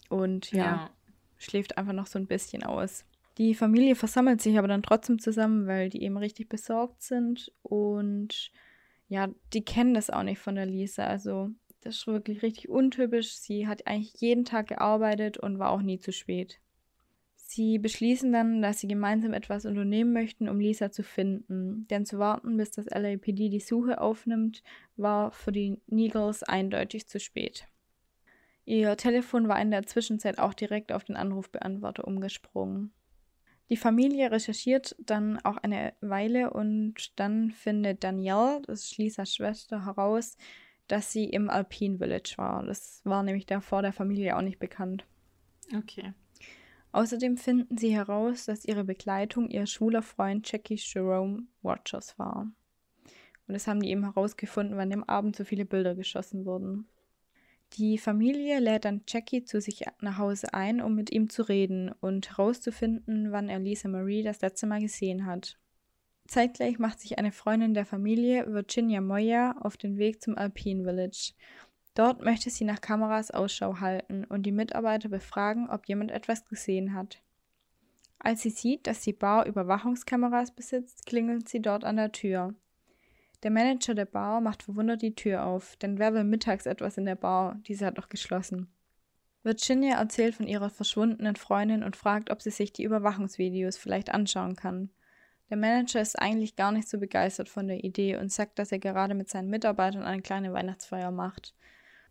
und 0.10 0.52
ja, 0.52 0.64
ja, 0.64 0.90
schläft 1.38 1.78
einfach 1.78 1.94
noch 1.94 2.08
so 2.08 2.18
ein 2.18 2.26
bisschen 2.26 2.64
aus. 2.64 3.06
Die 3.38 3.54
Familie 3.54 3.96
versammelt 3.96 4.42
sich 4.42 4.58
aber 4.58 4.68
dann 4.68 4.84
trotzdem 4.84 5.20
zusammen, 5.20 5.68
weil 5.68 5.90
die 5.90 6.02
eben 6.02 6.18
richtig 6.18 6.50
besorgt 6.50 7.04
sind 7.04 7.54
und 7.62 8.52
ja, 9.08 9.30
die 9.54 9.64
kennen 9.64 9.94
das 9.94 10.10
auch 10.10 10.24
nicht 10.24 10.40
von 10.40 10.56
der 10.56 10.66
Lisa. 10.66 11.06
Also 11.06 11.52
das 11.82 11.96
ist 11.96 12.08
wirklich 12.08 12.42
richtig 12.42 12.70
untypisch. 12.70 13.36
Sie 13.36 13.68
hat 13.68 13.88
eigentlich 13.88 14.14
jeden 14.20 14.46
Tag 14.46 14.68
gearbeitet 14.68 15.38
und 15.38 15.60
war 15.60 15.72
auch 15.72 15.82
nie 15.82 16.00
zu 16.00 16.12
spät. 16.12 16.60
Sie 17.36 17.80
beschließen 17.80 18.32
dann, 18.32 18.62
dass 18.62 18.80
sie 18.80 18.88
gemeinsam 18.88 19.34
etwas 19.34 19.66
unternehmen 19.66 20.14
möchten, 20.14 20.48
um 20.48 20.60
Lisa 20.60 20.92
zu 20.92 21.02
finden. 21.02 21.88
Denn 21.88 22.06
zu 22.06 22.20
warten, 22.20 22.58
bis 22.58 22.72
das 22.72 22.86
LAPD 22.86 23.50
die 23.50 23.60
Suche 23.60 24.00
aufnimmt, 24.02 24.62
war 24.98 25.32
für 25.32 25.52
die 25.52 25.80
Neagles 25.88 26.44
eindeutig 26.44 27.08
zu 27.08 27.20
spät. 27.20 27.66
Ihr 28.66 28.96
Telefon 28.98 29.48
war 29.48 29.60
in 29.60 29.72
der 29.72 29.88
Zwischenzeit 29.88 30.38
auch 30.38 30.54
direkt 30.54 30.92
auf 30.92 31.04
den 31.04 31.16
Anrufbeantworter 31.16 32.06
umgesprungen. 32.08 32.94
Die 33.70 33.78
Familie 33.78 34.32
recherchiert 34.32 34.96
dann 35.00 35.40
auch 35.44 35.58
eine 35.58 35.94
Weile 36.02 36.52
und 36.52 37.20
dann 37.20 37.50
findet 37.50 38.04
Danielle, 38.04 38.62
das 38.68 38.84
ist 38.84 38.98
Lisas 38.98 39.34
Schwester, 39.34 39.86
heraus, 39.86 40.38
dass 40.90 41.12
sie 41.12 41.26
im 41.26 41.50
Alpine 41.50 41.98
Village 41.98 42.34
war. 42.38 42.64
Das 42.66 43.02
war 43.06 43.24
nämlich 43.24 43.46
davor 43.46 43.82
der 43.82 43.94
Familie 43.94 44.36
auch 44.36 44.42
nicht 44.42 44.60
bekannt. 44.60 45.06
Okay. 45.76 46.14
Außerdem 46.92 47.38
finden 47.38 47.78
sie 47.78 47.94
heraus, 47.94 48.46
dass 48.46 48.66
ihre 48.66 48.84
Begleitung 48.84 49.50
ihr 49.50 49.68
schwuler 49.68 50.02
Freund 50.02 50.52
Jackie 50.52 50.80
Jerome 50.80 51.44
Rogers 51.64 52.18
war. 52.18 52.52
Und 53.48 53.54
das 53.54 53.68
haben 53.68 53.80
die 53.80 53.90
eben 53.90 54.04
herausgefunden, 54.04 54.78
wann 54.78 54.90
dem 54.90 55.04
Abend 55.04 55.36
so 55.36 55.44
viele 55.44 55.66
Bilder 55.66 55.96
geschossen 55.96 56.46
wurden. 56.46 56.88
Die 57.74 58.00
Familie 58.00 58.60
lädt 58.60 58.86
dann 58.86 59.04
Jackie 59.08 59.44
zu 59.44 59.62
sich 59.62 59.86
nach 60.02 60.18
Hause 60.18 60.54
ein, 60.54 60.82
um 60.82 60.96
mit 60.96 61.12
ihm 61.12 61.30
zu 61.30 61.44
reden 61.44 61.92
und 62.02 62.32
herauszufinden, 62.32 63.32
wann 63.32 63.50
er 63.50 63.60
Lisa 63.60 63.88
Marie 63.88 64.24
das 64.24 64.42
letzte 64.42 64.66
Mal 64.66 64.82
gesehen 64.82 65.28
hat. 65.28 65.60
Zeitgleich 66.30 66.78
macht 66.78 67.00
sich 67.00 67.18
eine 67.18 67.32
Freundin 67.32 67.74
der 67.74 67.86
Familie, 67.86 68.46
Virginia 68.54 69.02
Moya, 69.02 69.56
auf 69.62 69.78
den 69.78 69.98
Weg 69.98 70.22
zum 70.22 70.38
Alpine 70.38 70.84
Village 70.84 71.34
Dort 71.96 72.24
möchte 72.24 72.50
sie 72.50 72.64
nach 72.64 72.82
Kameras 72.82 73.32
Ausschau 73.32 73.80
halten 73.80 74.24
und 74.24 74.44
die 74.44 74.52
Mitarbeiter 74.52 75.10
befragen, 75.10 75.70
ob 75.70 75.88
jemand 75.88 76.12
etwas 76.12 76.46
gesehen 76.46 76.94
hat. 76.94 77.22
Als 78.20 78.42
sie 78.42 78.52
sieht, 78.52 78.88
dass 78.88 79.02
die 79.02 79.12
Bar 79.12 79.48
Überwachungskameras 79.48 80.52
besitzt, 80.52 81.06
klingelt 81.06 81.50
sie 81.50 81.62
dort 81.62 81.84
an 81.84 81.98
der 81.98 82.12
Tür. 82.12 82.54
Der 83.44 83.52
Manager 83.52 83.96
der 83.96 84.06
Bar 84.06 84.40
macht 84.40 84.64
verwundert 84.64 85.02
die 85.02 85.16
Tür 85.16 85.46
auf, 85.46 85.78
denn 85.78 85.98
wer 85.98 86.14
will 86.14 86.26
mittags 86.26 86.66
etwas 86.66 86.98
in 86.98 87.06
der 87.06 87.16
Bar? 87.16 87.60
Diese 87.68 87.86
hat 87.86 87.98
doch 87.98 88.08
geschlossen. 88.08 88.72
Virginia 89.44 89.98
erzählt 89.98 90.36
von 90.36 90.48
ihrer 90.48 90.70
verschwundenen 90.70 91.38
Freundin 91.38 91.84
und 91.84 91.96
fragt, 91.96 92.30
ob 92.30 92.42
sie 92.42 92.52
sich 92.52 92.72
die 92.72 92.84
Überwachungsvideos 92.84 93.78
vielleicht 93.78 94.14
anschauen 94.14 94.56
kann. 94.56 94.90
Der 95.50 95.58
Manager 95.58 96.02
ist 96.02 96.20
eigentlich 96.20 96.56
gar 96.56 96.72
nicht 96.72 96.88
so 96.88 97.00
begeistert 97.00 97.50
von 97.50 97.68
der 97.68 97.84
Idee 97.84 98.18
und 98.18 98.32
sagt, 98.32 98.60
dass 98.60 98.72
er 98.72 98.80
gerade 98.80 99.16
mit 99.16 99.30
seinen 99.30 99.50
Mitarbeitern 99.50 100.04
eine 100.04 100.22
kleine 100.22 100.54
Weihnachtsfeier 100.54 101.12
macht. 101.12 101.56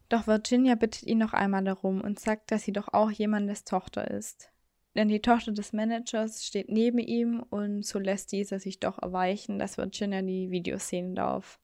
Doch 0.09 0.27
Virginia 0.27 0.75
bittet 0.75 1.05
ihn 1.05 1.19
noch 1.19 1.35
einmal 1.35 1.63
darum 1.65 2.01
und 2.01 2.19
sagt, 2.19 2.51
dass 2.51 2.63
sie 2.63 2.73
doch 2.73 2.89
auch 2.93 3.11
jemandes 3.11 3.65
Tochter 3.65 4.11
ist. 4.11 4.51
Denn 4.97 5.09
die 5.09 5.21
Tochter 5.21 5.53
des 5.53 5.73
Managers 5.73 6.45
steht 6.45 6.71
neben 6.71 6.99
ihm 6.99 7.41
und 7.51 7.85
so 7.85 7.99
lässt 7.99 8.33
dieser 8.33 8.59
sich 8.59 8.81
doch 8.81 8.99
erweichen, 8.99 9.59
dass 9.59 9.79
Virginia 9.79 10.23
die 10.23 10.51
Videos 10.51 10.89
sehen 10.89 11.15
darf. 11.15 11.61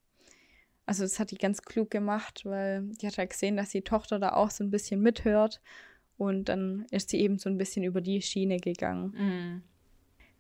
Also 0.87 1.03
das 1.03 1.19
hat 1.19 1.31
die 1.31 1.39
ganz 1.39 1.63
klug 1.63 1.91
gemacht, 1.91 2.43
weil 2.45 2.83
die 3.01 3.07
hat 3.07 3.17
ja 3.17 3.25
gesehen, 3.25 3.57
dass 3.57 3.71
die 3.71 3.83
Tochter 3.83 4.19
da 4.19 4.35
auch 4.35 4.51
so 4.51 4.63
ein 4.63 4.71
bisschen 4.71 5.01
mithört. 5.01 5.61
Und 6.17 6.49
dann 6.49 6.87
ist 6.91 7.11
sie 7.11 7.21
eben 7.21 7.39
so 7.39 7.49
ein 7.49 7.59
bisschen 7.59 7.83
über 7.83 8.01
die 8.01 8.23
Schiene 8.23 8.59
gegangen. 8.59 9.15
Mhm. 9.17 9.63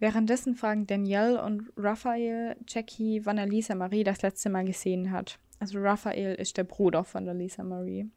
Währenddessen 0.04 0.54
fragen 0.54 0.86
Danielle 0.86 1.42
und 1.42 1.72
Raphael 1.78 2.56
Jackie, 2.68 3.24
wann 3.24 3.38
er 3.38 3.46
Lisa 3.46 3.74
Marie 3.74 4.04
das 4.04 4.20
letzte 4.20 4.50
Mal 4.50 4.66
gesehen 4.66 5.10
hat. 5.12 5.38
Also 5.60 5.78
Raphael 5.80 6.34
ist 6.34 6.58
der 6.58 6.64
Bruder 6.64 7.04
von 7.04 7.24
der 7.24 7.32
Lisa 7.32 7.62
Marie. 7.62 8.10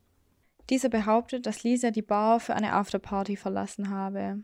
Dieser 0.70 0.90
behauptet, 0.90 1.46
dass 1.46 1.64
Lisa 1.64 1.92
die 1.92 2.02
Bar 2.02 2.42
für 2.42 2.56
eine 2.56 2.74
Afterparty 2.74 3.38
verlassen 3.38 3.90
habe. 3.90 4.44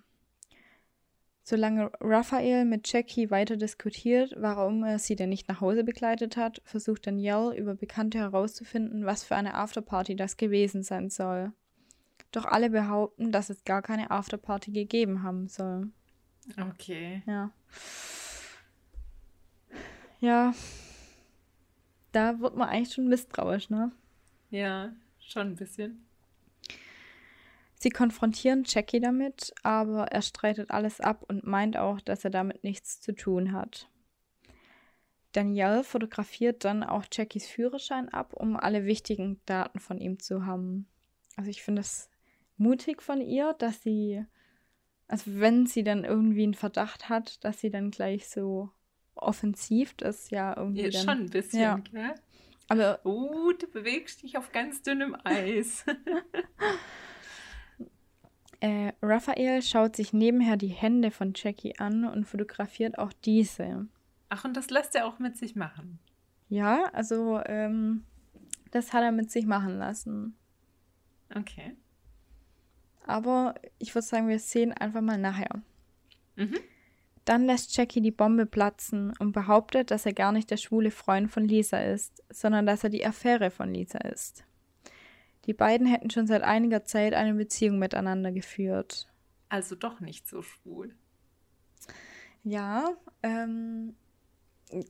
Solange 1.44 1.92
Raphael 2.00 2.64
mit 2.64 2.90
Jackie 2.90 3.30
weiter 3.30 3.58
diskutiert, 3.58 4.34
warum 4.38 4.86
er 4.86 4.98
sie 4.98 5.18
denn 5.18 5.28
nicht 5.28 5.50
nach 5.50 5.60
Hause 5.60 5.84
begleitet 5.84 6.38
hat, 6.38 6.62
versucht 6.64 7.08
Danielle 7.08 7.58
über 7.58 7.76
Bekannte 7.76 8.20
herauszufinden, 8.20 9.06
was 9.06 9.26
für 9.26 9.36
eine 9.36 9.56
Afterparty 9.56 10.16
das 10.16 10.38
gewesen 10.38 10.82
sein 10.82 11.10
soll. 11.10 11.52
Doch 12.32 12.46
alle 12.46 12.70
behaupten, 12.70 13.34
dass 13.34 13.50
es 13.50 13.66
gar 13.66 13.82
keine 13.82 14.12
Afterparty 14.12 14.72
gegeben 14.72 15.24
haben 15.24 15.50
soll. 15.50 15.92
Okay. 16.58 17.24
Ja. 17.26 17.52
Ja. 20.20 20.54
Da 22.12 22.40
wird 22.40 22.56
man 22.56 22.70
eigentlich 22.70 22.94
schon 22.94 23.08
misstrauisch, 23.08 23.70
ne? 23.70 23.92
Ja, 24.52 24.94
schon 25.20 25.48
ein 25.48 25.56
bisschen. 25.56 26.06
Sie 27.76 27.90
konfrontieren 27.90 28.64
Jackie 28.66 29.02
damit, 29.02 29.54
aber 29.64 30.06
er 30.08 30.22
streitet 30.22 30.72
alles 30.72 31.02
ab 31.02 31.26
und 31.28 31.46
meint 31.46 31.76
auch, 31.76 32.00
dass 32.00 32.24
er 32.24 32.30
damit 32.30 32.64
nichts 32.64 33.02
zu 33.02 33.14
tun 33.14 33.52
hat. 33.52 33.90
Danielle 35.34 35.84
fotografiert 35.84 36.64
dann 36.64 36.84
auch 36.84 37.04
Jackies 37.12 37.48
Führerschein 37.48 38.08
ab, 38.10 38.34
um 38.34 38.56
alle 38.56 38.86
wichtigen 38.86 39.42
Daten 39.46 39.80
von 39.80 39.98
ihm 39.98 40.20
zu 40.20 40.46
haben. 40.46 40.88
Also 41.36 41.50
ich 41.50 41.64
finde 41.64 41.82
es 41.82 42.10
mutig 42.56 43.02
von 43.02 43.20
ihr, 43.20 43.54
dass 43.54 43.82
sie, 43.82 44.26
also 45.08 45.40
wenn 45.40 45.66
sie 45.66 45.84
dann 45.84 46.04
irgendwie 46.04 46.44
einen 46.44 46.54
Verdacht 46.54 47.10
hat, 47.10 47.44
dass 47.44 47.60
sie 47.60 47.70
dann 47.70 47.92
gleich 47.92 48.30
so 48.30 48.70
offensiv 49.16 49.94
das 49.96 50.30
ja 50.30 50.56
irgendwie. 50.58 50.84
Ja, 50.84 50.90
dann, 50.90 51.02
schon 51.02 51.26
ein 51.26 51.30
bisschen, 51.30 51.62
ja. 51.62 51.76
gell? 51.92 52.16
Aber 52.70 53.02
Oh, 53.04 53.52
du 53.52 53.68
bewegst 53.68 54.24
dich 54.24 54.38
auf 54.38 54.52
ganz 54.52 54.82
dünnem 54.82 55.16
Eis. 55.24 55.86
Äh, 58.64 58.94
Raphael 59.02 59.62
schaut 59.62 59.98
sich 59.98 60.14
nebenher 60.14 60.56
die 60.56 60.70
Hände 60.70 61.12
von 61.12 61.34
Jackie 61.36 61.78
an 61.80 62.06
und 62.06 62.24
fotografiert 62.24 62.98
auch 62.98 63.12
diese. 63.12 63.90
Ach, 64.30 64.46
und 64.46 64.56
das 64.56 64.70
lässt 64.70 64.96
er 64.96 65.06
auch 65.06 65.20
mit 65.20 65.36
sich 65.36 65.58
machen. 65.58 66.00
Ja, 66.48 66.86
also 66.94 67.42
ähm, 67.46 68.06
das 68.72 68.94
hat 68.94 69.04
er 69.04 69.12
mit 69.12 69.30
sich 69.32 69.46
machen 69.46 69.78
lassen. 69.78 70.38
Okay. 71.36 71.76
Aber 73.06 73.56
ich 73.80 73.94
würde 73.94 74.08
sagen, 74.08 74.28
wir 74.28 74.40
sehen 74.40 74.74
einfach 74.74 75.02
mal 75.02 75.18
nachher. 75.18 75.62
Mhm. 76.36 76.58
Dann 77.26 77.46
lässt 77.46 77.76
Jackie 77.78 78.02
die 78.02 78.12
Bombe 78.12 78.46
platzen 78.46 79.14
und 79.20 79.32
behauptet, 79.32 79.92
dass 79.92 80.06
er 80.06 80.14
gar 80.14 80.32
nicht 80.32 80.52
der 80.52 80.58
schwule 80.58 80.92
Freund 80.92 81.32
von 81.32 81.46
Lisa 81.46 81.80
ist, 81.80 82.22
sondern 82.30 82.66
dass 82.66 82.84
er 82.84 82.90
die 82.90 83.06
Affäre 83.06 83.50
von 83.50 83.74
Lisa 83.74 84.00
ist. 84.00 84.44
Die 85.46 85.54
beiden 85.54 85.88
hätten 85.88 86.10
schon 86.10 86.28
seit 86.28 86.42
einiger 86.42 86.86
Zeit 86.86 87.14
eine 87.14 87.34
Beziehung 87.34 87.80
miteinander 87.80 88.32
geführt. 88.32 89.08
Also 89.50 89.76
doch 89.76 90.00
nicht 90.00 90.28
so 90.28 90.42
schwul. 90.42 90.96
Ja, 92.44 92.92
ähm, 93.22 93.96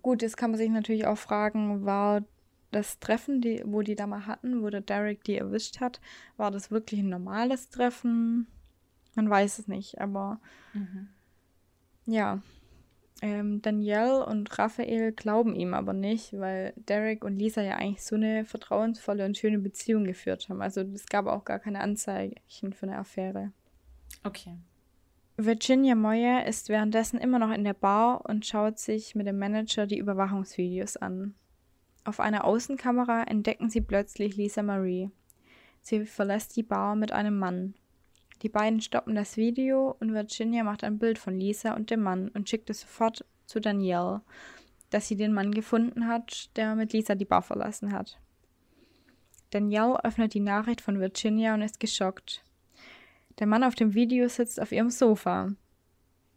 gut, 0.01 0.21
jetzt 0.21 0.37
kann 0.37 0.51
man 0.51 0.57
sich 0.57 0.69
natürlich 0.69 1.05
auch 1.05 1.17
fragen, 1.17 1.85
war 1.85 2.23
das 2.73 2.99
Treffen, 2.99 3.39
die, 3.39 3.63
wo 3.65 3.81
die 3.81 3.95
da 3.95 4.05
mal 4.07 4.25
hatten, 4.25 4.61
wo 4.61 4.69
der 4.69 4.81
Derek 4.81 5.23
die 5.23 5.37
erwischt 5.37 5.79
hat, 5.79 6.01
war 6.35 6.51
das 6.51 6.71
wirklich 6.71 6.99
ein 6.99 7.09
normales 7.09 7.69
Treffen? 7.69 8.47
Man 9.15 9.29
weiß 9.29 9.59
es 9.59 9.67
nicht, 9.67 10.01
aber 10.01 10.39
Mhm. 10.73 11.07
ja. 12.05 12.41
Ähm, 13.21 13.61
Danielle 13.61 14.25
und 14.25 14.59
Raphael 14.59 15.13
glauben 15.13 15.55
ihm 15.55 15.73
aber 15.73 15.93
nicht, 15.93 16.33
weil 16.33 16.73
Derek 16.75 17.23
und 17.23 17.37
Lisa 17.37 17.61
ja 17.61 17.77
eigentlich 17.77 18.03
so 18.03 18.15
eine 18.15 18.43
vertrauensvolle 18.43 19.23
und 19.25 19.37
schöne 19.37 19.59
Beziehung 19.59 20.03
geführt 20.03 20.49
haben. 20.49 20.61
Also 20.61 20.81
es 20.81 21.05
gab 21.05 21.27
auch 21.27 21.45
gar 21.45 21.59
keine 21.59 21.79
Anzeichen 21.79 22.73
für 22.73 22.85
eine 22.85 22.97
Affäre. 22.97 23.53
Okay. 24.25 24.57
Virginia 25.37 25.95
Moyer 25.95 26.45
ist 26.45 26.67
währenddessen 26.67 27.17
immer 27.17 27.39
noch 27.39 27.51
in 27.51 27.63
der 27.63 27.73
Bar 27.73 28.25
und 28.27 28.45
schaut 28.45 28.77
sich 28.77 29.15
mit 29.15 29.25
dem 29.25 29.39
Manager 29.39 29.87
die 29.87 29.97
Überwachungsvideos 29.99 30.97
an. 30.97 31.33
Auf 32.05 32.19
einer 32.19 32.43
Außenkamera 32.43 33.23
entdecken 33.23 33.69
sie 33.69 33.81
plötzlich 33.81 34.35
Lisa 34.35 34.61
Marie. 34.61 35.09
Sie 35.81 36.05
verlässt 36.05 36.55
die 36.55 36.63
Bar 36.63 36.95
mit 36.95 37.11
einem 37.11 37.39
Mann. 37.39 37.75
Die 38.41 38.49
beiden 38.49 38.81
stoppen 38.81 39.15
das 39.15 39.37
Video 39.37 39.95
und 39.99 40.13
Virginia 40.13 40.63
macht 40.65 40.83
ein 40.83 40.99
Bild 40.99 41.17
von 41.17 41.39
Lisa 41.39 41.73
und 41.73 41.89
dem 41.91 42.01
Mann 42.01 42.27
und 42.29 42.49
schickt 42.49 42.69
es 42.69 42.81
sofort 42.81 43.25
zu 43.45 43.61
Danielle, 43.61 44.21
dass 44.89 45.07
sie 45.07 45.15
den 45.15 45.33
Mann 45.33 45.51
gefunden 45.51 46.07
hat, 46.07 46.49
der 46.57 46.75
mit 46.75 46.91
Lisa 46.91 47.15
die 47.15 47.25
Bar 47.25 47.41
verlassen 47.41 47.93
hat. 47.93 48.19
Danielle 49.51 50.03
öffnet 50.03 50.33
die 50.33 50.41
Nachricht 50.41 50.81
von 50.81 50.99
Virginia 50.99 51.53
und 51.53 51.61
ist 51.61 51.79
geschockt. 51.79 52.43
Der 53.39 53.47
Mann 53.47 53.63
auf 53.63 53.75
dem 53.75 53.93
Video 53.93 54.27
sitzt 54.27 54.59
auf 54.59 54.73
ihrem 54.73 54.89
Sofa. 54.89 55.53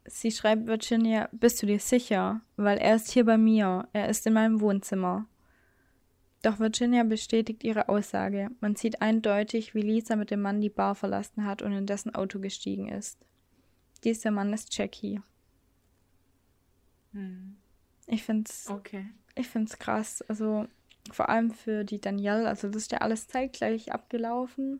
Sie 0.05 0.31
schreibt 0.31 0.67
Virginia, 0.67 1.29
bist 1.33 1.61
du 1.61 1.67
dir 1.67 1.81
sicher? 1.81 2.41
Weil 2.57 2.79
er 2.79 2.95
ist 2.95 3.11
hier 3.11 3.25
bei 3.25 3.37
mir, 3.37 3.89
er 3.93 4.09
ist 4.09 4.27
in 4.27 4.35
meinem 4.35 4.61
Wohnzimmer. 4.61 5.27
Doch 6.47 6.61
Virginia 6.61 7.03
bestätigt 7.03 7.65
ihre 7.65 7.89
Aussage. 7.89 8.51
Man 8.61 8.77
sieht 8.77 9.03
eindeutig, 9.03 9.75
wie 9.75 9.81
Lisa 9.81 10.15
mit 10.15 10.31
dem 10.31 10.43
Mann 10.43 10.61
die 10.61 10.71
Bar 10.71 10.95
verlassen 10.95 11.45
hat 11.45 11.61
und 11.61 11.73
in 11.73 11.87
dessen 11.87 12.15
Auto 12.15 12.39
gestiegen 12.39 12.89
ist. 12.89 13.19
Dieser 14.05 14.31
Mann 14.31 14.53
ist 14.53 14.79
Jackie. 14.79 15.21
Hm. 17.11 17.57
Ich 18.07 18.23
find's, 18.23 18.69
Okay. 18.71 19.07
ich 19.35 19.49
find's 19.49 19.77
krass. 19.81 20.23
Also 20.29 20.69
vor 21.11 21.31
allem 21.31 21.51
für 21.51 21.83
die 21.83 22.01
Danielle. 22.01 22.47
Also 22.47 22.69
das 22.69 22.83
ist 22.83 22.93
ja 22.93 22.99
alles 22.99 23.27
zeitgleich 23.27 23.91
abgelaufen. 23.91 24.79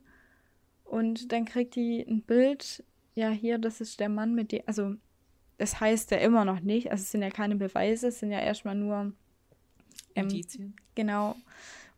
Und 0.85 1.33
dann 1.33 1.47
kriegt 1.47 1.75
die 1.75 2.01
ein 2.07 2.23
Bild. 2.23 2.85
Ja, 3.17 3.31
hier, 3.31 3.59
das 3.59 3.81
ist 3.81 3.99
der 3.99 4.09
Mann 4.09 4.37
mit 4.37 4.53
dem. 4.53 4.63
Also 4.67 4.95
das 5.59 5.81
heißt 5.81 6.13
ja 6.13 6.19
immer 6.19 6.45
noch 6.45 6.61
nicht. 6.61 6.93
Also 6.93 7.03
es 7.03 7.11
sind 7.11 7.23
ja 7.23 7.31
keine 7.31 7.57
Beweise. 7.57 8.07
Es 8.07 8.21
sind 8.21 8.31
ja 8.31 8.39
erstmal 8.39 8.77
nur 8.77 9.13
ähm, 10.17 10.25
Indizien. 10.25 10.77
Genau. 10.95 11.37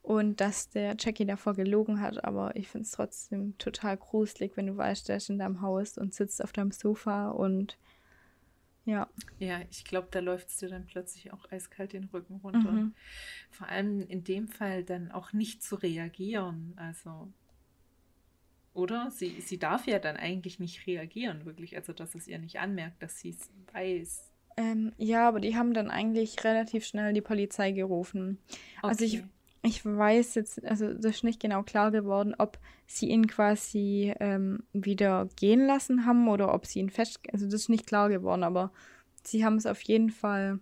Und 0.03 0.41
dass 0.41 0.71
der 0.71 0.97
Jackie 0.99 1.27
davor 1.27 1.55
gelogen 1.55 2.01
hat, 2.01 2.25
aber 2.25 2.57
ich 2.57 2.69
finde 2.69 2.85
es 2.85 2.93
trotzdem 2.93 3.59
total 3.59 3.97
gruselig, 3.97 4.57
wenn 4.57 4.67
du 4.67 4.77
weißt, 4.77 5.09
der 5.09 5.17
ist 5.17 5.29
in 5.29 5.39
deinem 5.39 5.61
Haus 5.61 5.99
und 5.99 6.15
sitzt 6.15 6.43
auf 6.43 6.53
deinem 6.53 6.71
Sofa 6.71 7.31
und 7.31 7.77
ja. 8.89 9.07
Ja, 9.39 9.61
ich 9.71 9.85
glaube, 9.85 10.09
da 10.11 10.21
läuft 10.21 10.49
es 10.49 10.57
dir 10.57 10.71
dann 10.71 10.87
plötzlich 10.87 11.31
auch 11.35 11.53
eiskalt 11.53 11.93
den 11.93 12.05
Rücken 12.05 12.37
runter. 12.37 12.73
Mhm. 12.73 12.95
Vor 13.51 13.69
allem 13.69 14.01
in 14.01 14.25
dem 14.25 14.49
Fall 14.49 14.83
dann 14.83 15.13
auch 15.13 15.35
nicht 15.35 15.63
zu 15.63 15.77
reagieren. 15.77 16.73
Also, 16.77 17.31
oder? 18.73 19.11
Sie, 19.11 19.43
sie 19.43 19.59
darf 19.59 19.87
ja 19.87 19.99
dann 19.99 20.17
eigentlich 20.17 20.59
nicht 20.59 20.87
reagieren, 20.87 21.45
wirklich. 21.45 21.77
Also, 21.77 21.93
dass 21.93 22.15
es 22.15 22.27
ihr 22.29 22.39
nicht 22.39 22.61
anmerkt, 22.61 23.03
dass 23.03 23.19
sie 23.19 23.31
es 23.31 23.51
weiß. 23.75 24.28
Ähm, 24.59 24.93
ja, 24.97 25.29
aber 25.29 25.39
die 25.39 25.55
haben 25.55 25.73
dann 25.73 25.89
eigentlich 25.89 26.43
relativ 26.43 26.85
schnell 26.85 27.13
die 27.13 27.21
Polizei 27.21 27.71
gerufen. 27.71 28.39
Also 28.83 29.05
ich, 29.05 29.19
Okay. 29.19 29.29
ich 29.63 29.87
weiß 29.87 30.35
jetzt, 30.35 30.65
also 30.65 30.93
das 30.93 31.17
ist 31.17 31.25
nicht 31.25 31.39
genau 31.39 31.63
klar 31.63 31.93
geworden, 31.93 32.35
ob 32.39 32.59
sie 32.85 33.09
ihn 33.09 33.29
quasi 33.29 34.13
ähm, 34.19 34.65
wieder 34.73 35.29
gehen 35.37 35.65
lassen 35.65 36.07
haben 36.07 36.27
oder 36.27 36.53
ob 36.53 36.67
sie 36.67 36.81
ihn 36.81 36.91
fest, 36.91 37.21
also 37.33 37.45
das 37.47 37.55
ist 37.55 37.69
nicht 37.69 37.87
klar 37.87 38.09
geworden, 38.09 38.43
aber 38.43 38.73
sie 39.23 39.45
haben 39.45 39.55
es 39.59 39.67
auf 39.67 39.81
jeden 39.83 40.11
Fall 40.11 40.59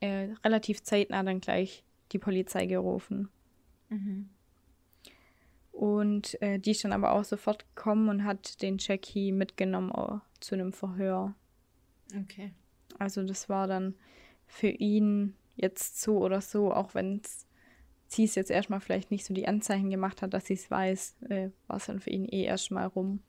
äh, 0.00 0.28
relativ 0.42 0.82
zeitnah 0.82 1.22
dann 1.22 1.42
gleich 1.42 1.84
die 2.12 2.18
Polizei 2.18 2.64
gerufen. 2.64 3.28
Mhm. 3.90 4.30
Und 5.72 6.40
äh, 6.40 6.58
die 6.58 6.70
ist 6.70 6.84
dann 6.84 6.92
aber 6.92 7.12
auch 7.12 7.24
sofort 7.24 7.66
gekommen 7.74 8.08
und 8.08 8.24
hat 8.24 8.62
den 8.62 8.78
Jackie 8.78 9.30
mitgenommen 9.30 9.90
äh, 9.90 10.20
zu 10.40 10.54
einem 10.54 10.72
Verhör. 10.72 11.34
Okay. 12.18 12.52
Also 12.98 13.22
das 13.22 13.48
war 13.48 13.66
dann 13.66 13.94
für 14.46 14.68
ihn 14.68 15.34
jetzt 15.56 16.00
so 16.00 16.18
oder 16.18 16.40
so, 16.40 16.72
auch 16.72 16.94
wenn 16.94 17.22
sie 18.06 18.24
es 18.24 18.34
jetzt 18.34 18.50
erstmal 18.50 18.80
vielleicht 18.80 19.10
nicht 19.10 19.24
so 19.24 19.34
die 19.34 19.48
Anzeichen 19.48 19.90
gemacht 19.90 20.22
hat, 20.22 20.34
dass 20.34 20.46
sie 20.46 20.54
es 20.54 20.70
weiß, 20.70 21.16
äh, 21.28 21.50
war 21.66 21.76
es 21.76 21.86
dann 21.86 22.00
für 22.00 22.10
ihn 22.10 22.26
eh 22.26 22.44
erstmal 22.44 22.86
rum. 22.86 23.20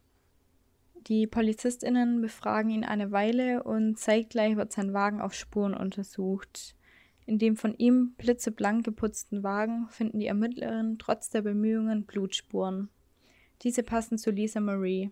Die 1.07 1.27
PolizistInnen 1.27 2.21
befragen 2.21 2.71
ihn 2.71 2.83
eine 2.83 3.11
Weile 3.11 3.63
und 3.63 3.99
zeitgleich 3.99 4.55
wird 4.55 4.73
sein 4.73 4.93
Wagen 4.93 5.21
auf 5.21 5.35
Spuren 5.35 5.75
untersucht. 5.75 6.75
In 7.27 7.37
dem 7.37 7.57
von 7.57 7.75
ihm 7.77 8.13
blitzeblank 8.17 8.83
geputzten 8.83 9.43
Wagen 9.43 9.87
finden 9.89 10.19
die 10.19 10.27
Ermittlerinnen 10.27 10.97
trotz 10.97 11.29
der 11.29 11.43
Bemühungen 11.43 12.05
Blutspuren. 12.05 12.89
Diese 13.61 13.83
passen 13.83 14.17
zu 14.17 14.31
Lisa 14.31 14.59
Marie. 14.59 15.11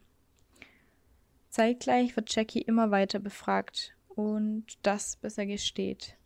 Zeitgleich 1.50 2.16
wird 2.16 2.34
Jackie 2.36 2.62
immer 2.62 2.90
weiter 2.90 3.20
befragt 3.20 3.96
und 4.16 4.78
das, 4.84 5.16
bis 5.18 5.38
er 5.38 5.46
gesteht. 5.46 6.18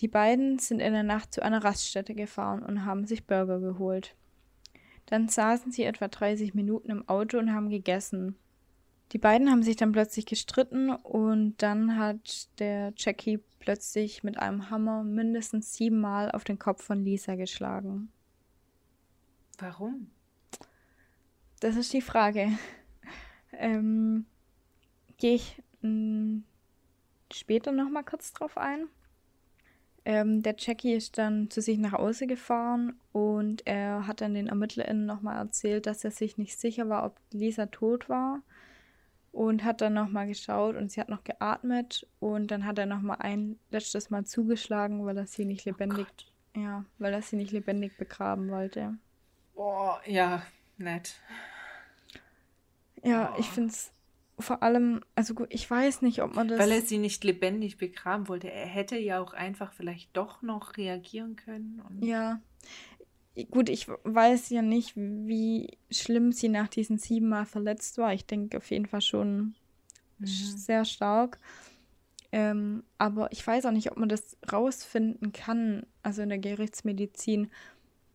Die 0.00 0.08
beiden 0.08 0.58
sind 0.58 0.80
in 0.80 0.92
der 0.92 1.02
Nacht 1.02 1.32
zu 1.32 1.42
einer 1.42 1.62
Raststätte 1.62 2.14
gefahren 2.14 2.62
und 2.62 2.84
haben 2.84 3.06
sich 3.06 3.26
Burger 3.26 3.60
geholt. 3.60 4.16
Dann 5.06 5.28
saßen 5.28 5.70
sie 5.72 5.84
etwa 5.84 6.08
30 6.08 6.54
Minuten 6.54 6.90
im 6.90 7.08
Auto 7.08 7.38
und 7.38 7.52
haben 7.52 7.70
gegessen. 7.70 8.36
Die 9.12 9.18
beiden 9.18 9.50
haben 9.50 9.62
sich 9.62 9.76
dann 9.76 9.92
plötzlich 9.92 10.26
gestritten 10.26 10.90
und 10.90 11.60
dann 11.62 11.98
hat 11.98 12.48
der 12.58 12.92
Jackie 12.96 13.38
plötzlich 13.58 14.24
mit 14.24 14.38
einem 14.38 14.70
Hammer 14.70 15.04
mindestens 15.04 15.74
siebenmal 15.74 16.30
auf 16.32 16.44
den 16.44 16.58
Kopf 16.58 16.82
von 16.82 17.04
Lisa 17.04 17.34
geschlagen. 17.34 18.10
Warum? 19.58 20.10
Das 21.60 21.76
ist 21.76 21.92
die 21.92 22.00
Frage. 22.00 22.48
Ähm, 23.52 24.24
Gehe 25.18 25.34
ich 25.34 25.62
m, 25.82 26.44
später 27.32 27.72
nochmal 27.72 28.04
kurz 28.04 28.32
drauf 28.32 28.56
ein. 28.56 28.88
Ähm, 30.04 30.42
der 30.42 30.56
Jackie 30.58 30.94
ist 30.94 31.16
dann 31.16 31.48
zu 31.50 31.60
sich 31.60 31.78
nach 31.78 31.92
Hause 31.92 32.26
gefahren 32.26 32.98
und 33.12 33.64
er 33.66 34.06
hat 34.06 34.20
dann 34.20 34.34
den 34.34 34.48
ErmittlerInnen 34.48 35.06
nochmal 35.06 35.36
erzählt, 35.36 35.86
dass 35.86 36.02
er 36.02 36.10
sich 36.10 36.38
nicht 36.38 36.58
sicher 36.58 36.88
war, 36.88 37.04
ob 37.04 37.16
Lisa 37.30 37.66
tot 37.66 38.08
war 38.08 38.42
und 39.30 39.62
hat 39.62 39.80
dann 39.80 39.94
nochmal 39.94 40.26
geschaut 40.26 40.74
und 40.74 40.90
sie 40.90 41.00
hat 41.00 41.08
noch 41.08 41.22
geatmet 41.22 42.06
und 42.18 42.50
dann 42.50 42.66
hat 42.66 42.78
er 42.78 42.86
nochmal 42.86 43.18
ein 43.20 43.58
letztes 43.70 44.10
Mal 44.10 44.24
zugeschlagen, 44.24 45.06
weil 45.06 45.16
er 45.16 45.26
sie 45.26 45.44
nicht 45.44 45.64
lebendig, 45.64 46.06
oh 46.56 46.60
ja, 46.60 46.84
weil 46.98 47.14
er 47.14 47.22
sie 47.22 47.36
nicht 47.36 47.52
lebendig 47.52 47.96
begraben 47.96 48.50
wollte. 48.50 48.98
Oh, 49.54 49.92
ja, 50.04 50.42
nett. 50.78 51.14
Ja, 53.04 53.32
oh. 53.32 53.40
ich 53.40 53.48
finde 53.48 53.70
es 53.70 53.92
vor 54.42 54.62
allem, 54.62 55.00
also 55.14 55.34
gut, 55.34 55.48
ich 55.50 55.68
weiß 55.70 56.02
nicht, 56.02 56.22
ob 56.22 56.34
man 56.34 56.48
das. 56.48 56.58
Weil 56.58 56.72
er 56.72 56.82
sie 56.82 56.98
nicht 56.98 57.24
lebendig 57.24 57.78
begraben 57.78 58.28
wollte. 58.28 58.50
Er 58.50 58.66
hätte 58.66 58.98
ja 58.98 59.20
auch 59.20 59.32
einfach 59.32 59.72
vielleicht 59.72 60.16
doch 60.16 60.42
noch 60.42 60.76
reagieren 60.76 61.36
können. 61.36 61.82
ja. 62.00 62.40
Gut, 63.50 63.70
ich 63.70 63.88
weiß 63.88 64.50
ja 64.50 64.60
nicht, 64.60 64.92
wie 64.94 65.78
schlimm 65.90 66.32
sie 66.32 66.50
nach 66.50 66.68
diesen 66.68 66.98
sieben 66.98 67.30
Mal 67.30 67.46
verletzt 67.46 67.96
war. 67.96 68.12
Ich 68.12 68.26
denke 68.26 68.58
auf 68.58 68.70
jeden 68.70 68.84
Fall 68.84 69.00
schon 69.00 69.54
mhm. 70.18 70.26
sehr 70.26 70.84
stark. 70.84 71.38
Ähm, 72.30 72.82
aber 72.98 73.32
ich 73.32 73.46
weiß 73.46 73.64
auch 73.64 73.70
nicht, 73.70 73.90
ob 73.90 73.96
man 73.96 74.10
das 74.10 74.36
rausfinden 74.50 75.32
kann, 75.32 75.86
also 76.02 76.20
in 76.20 76.28
der 76.28 76.38
Gerichtsmedizin, 76.38 77.50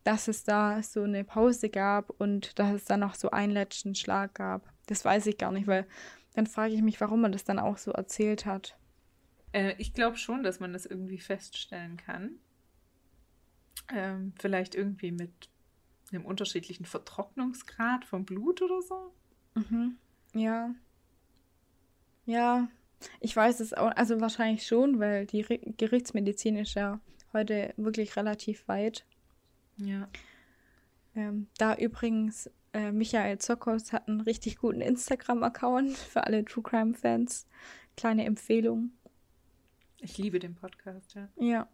dass 0.04 0.28
es 0.28 0.44
da 0.44 0.82
so 0.82 1.02
eine 1.02 1.24
Pause 1.24 1.68
gab 1.68 2.10
und 2.18 2.58
dass 2.58 2.74
es 2.74 2.84
da 2.84 2.96
noch 2.96 3.14
so 3.14 3.30
einen 3.30 3.52
letzten 3.52 3.94
Schlag 3.94 4.34
gab. 4.34 4.72
Das 4.88 5.04
weiß 5.04 5.26
ich 5.26 5.38
gar 5.38 5.52
nicht, 5.52 5.66
weil 5.66 5.86
dann 6.34 6.46
frage 6.46 6.74
ich 6.74 6.82
mich, 6.82 7.00
warum 7.00 7.20
man 7.20 7.32
das 7.32 7.44
dann 7.44 7.58
auch 7.58 7.78
so 7.78 7.92
erzählt 7.92 8.46
hat. 8.46 8.76
Äh, 9.52 9.74
ich 9.78 9.92
glaube 9.92 10.16
schon, 10.16 10.42
dass 10.42 10.60
man 10.60 10.72
das 10.72 10.86
irgendwie 10.86 11.18
feststellen 11.18 11.96
kann. 11.96 12.38
Ähm, 13.94 14.32
vielleicht 14.38 14.74
irgendwie 14.74 15.12
mit 15.12 15.48
einem 16.10 16.24
unterschiedlichen 16.24 16.84
Vertrocknungsgrad 16.84 18.04
vom 18.04 18.24
Blut 18.24 18.62
oder 18.62 18.82
so. 18.82 19.14
Mhm. 19.54 19.96
Ja. 20.34 20.74
Ja, 22.24 22.68
ich 23.20 23.34
weiß 23.34 23.60
es 23.60 23.74
auch, 23.74 23.90
also 23.96 24.20
wahrscheinlich 24.20 24.66
schon, 24.66 24.98
weil 24.98 25.26
die 25.26 25.40
Re 25.42 25.58
Gerichtsmedizin 25.58 26.56
ist 26.56 26.74
ja 26.74 27.00
heute 27.32 27.72
wirklich 27.76 28.16
relativ 28.16 28.66
weit. 28.68 29.06
Ja. 29.76 30.08
Ähm, 31.14 31.46
da 31.58 31.74
übrigens 31.74 32.50
äh, 32.78 32.92
Michael 32.92 33.38
Zokos 33.38 33.92
hat 33.92 34.08
einen 34.08 34.20
richtig 34.20 34.58
guten 34.58 34.80
Instagram-Account 34.80 35.96
für 35.96 36.24
alle 36.24 36.44
True 36.44 36.62
Crime-Fans. 36.62 37.46
Kleine 37.96 38.24
Empfehlung. 38.24 38.92
Ich 40.00 40.16
liebe 40.16 40.38
den 40.38 40.54
Podcast, 40.54 41.14
ja. 41.14 41.28
Ja. 41.36 41.68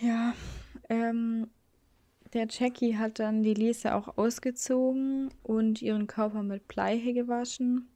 Ja. 0.00 0.34
Ähm, 0.88 1.48
der 2.32 2.46
Jackie 2.48 2.96
hat 2.96 3.18
dann 3.18 3.42
die 3.42 3.54
Lisa 3.54 3.96
auch 3.96 4.16
ausgezogen 4.16 5.30
und 5.42 5.82
ihren 5.82 6.06
Körper 6.06 6.44
mit 6.44 6.68
Bleihe 6.68 7.12
gewaschen, 7.12 7.88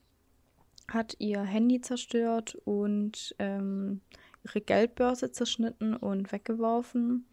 hat 0.89 1.15
ihr 1.21 1.41
Handy 1.41 1.81
zerstört 1.81 2.57
und 2.65 3.37
ähm, 3.39 4.01
ihre 4.45 4.61
Geldbörse 4.61 5.31
zerschnitten 5.31 5.95
und 5.95 6.33
weggeworfen. 6.33 7.27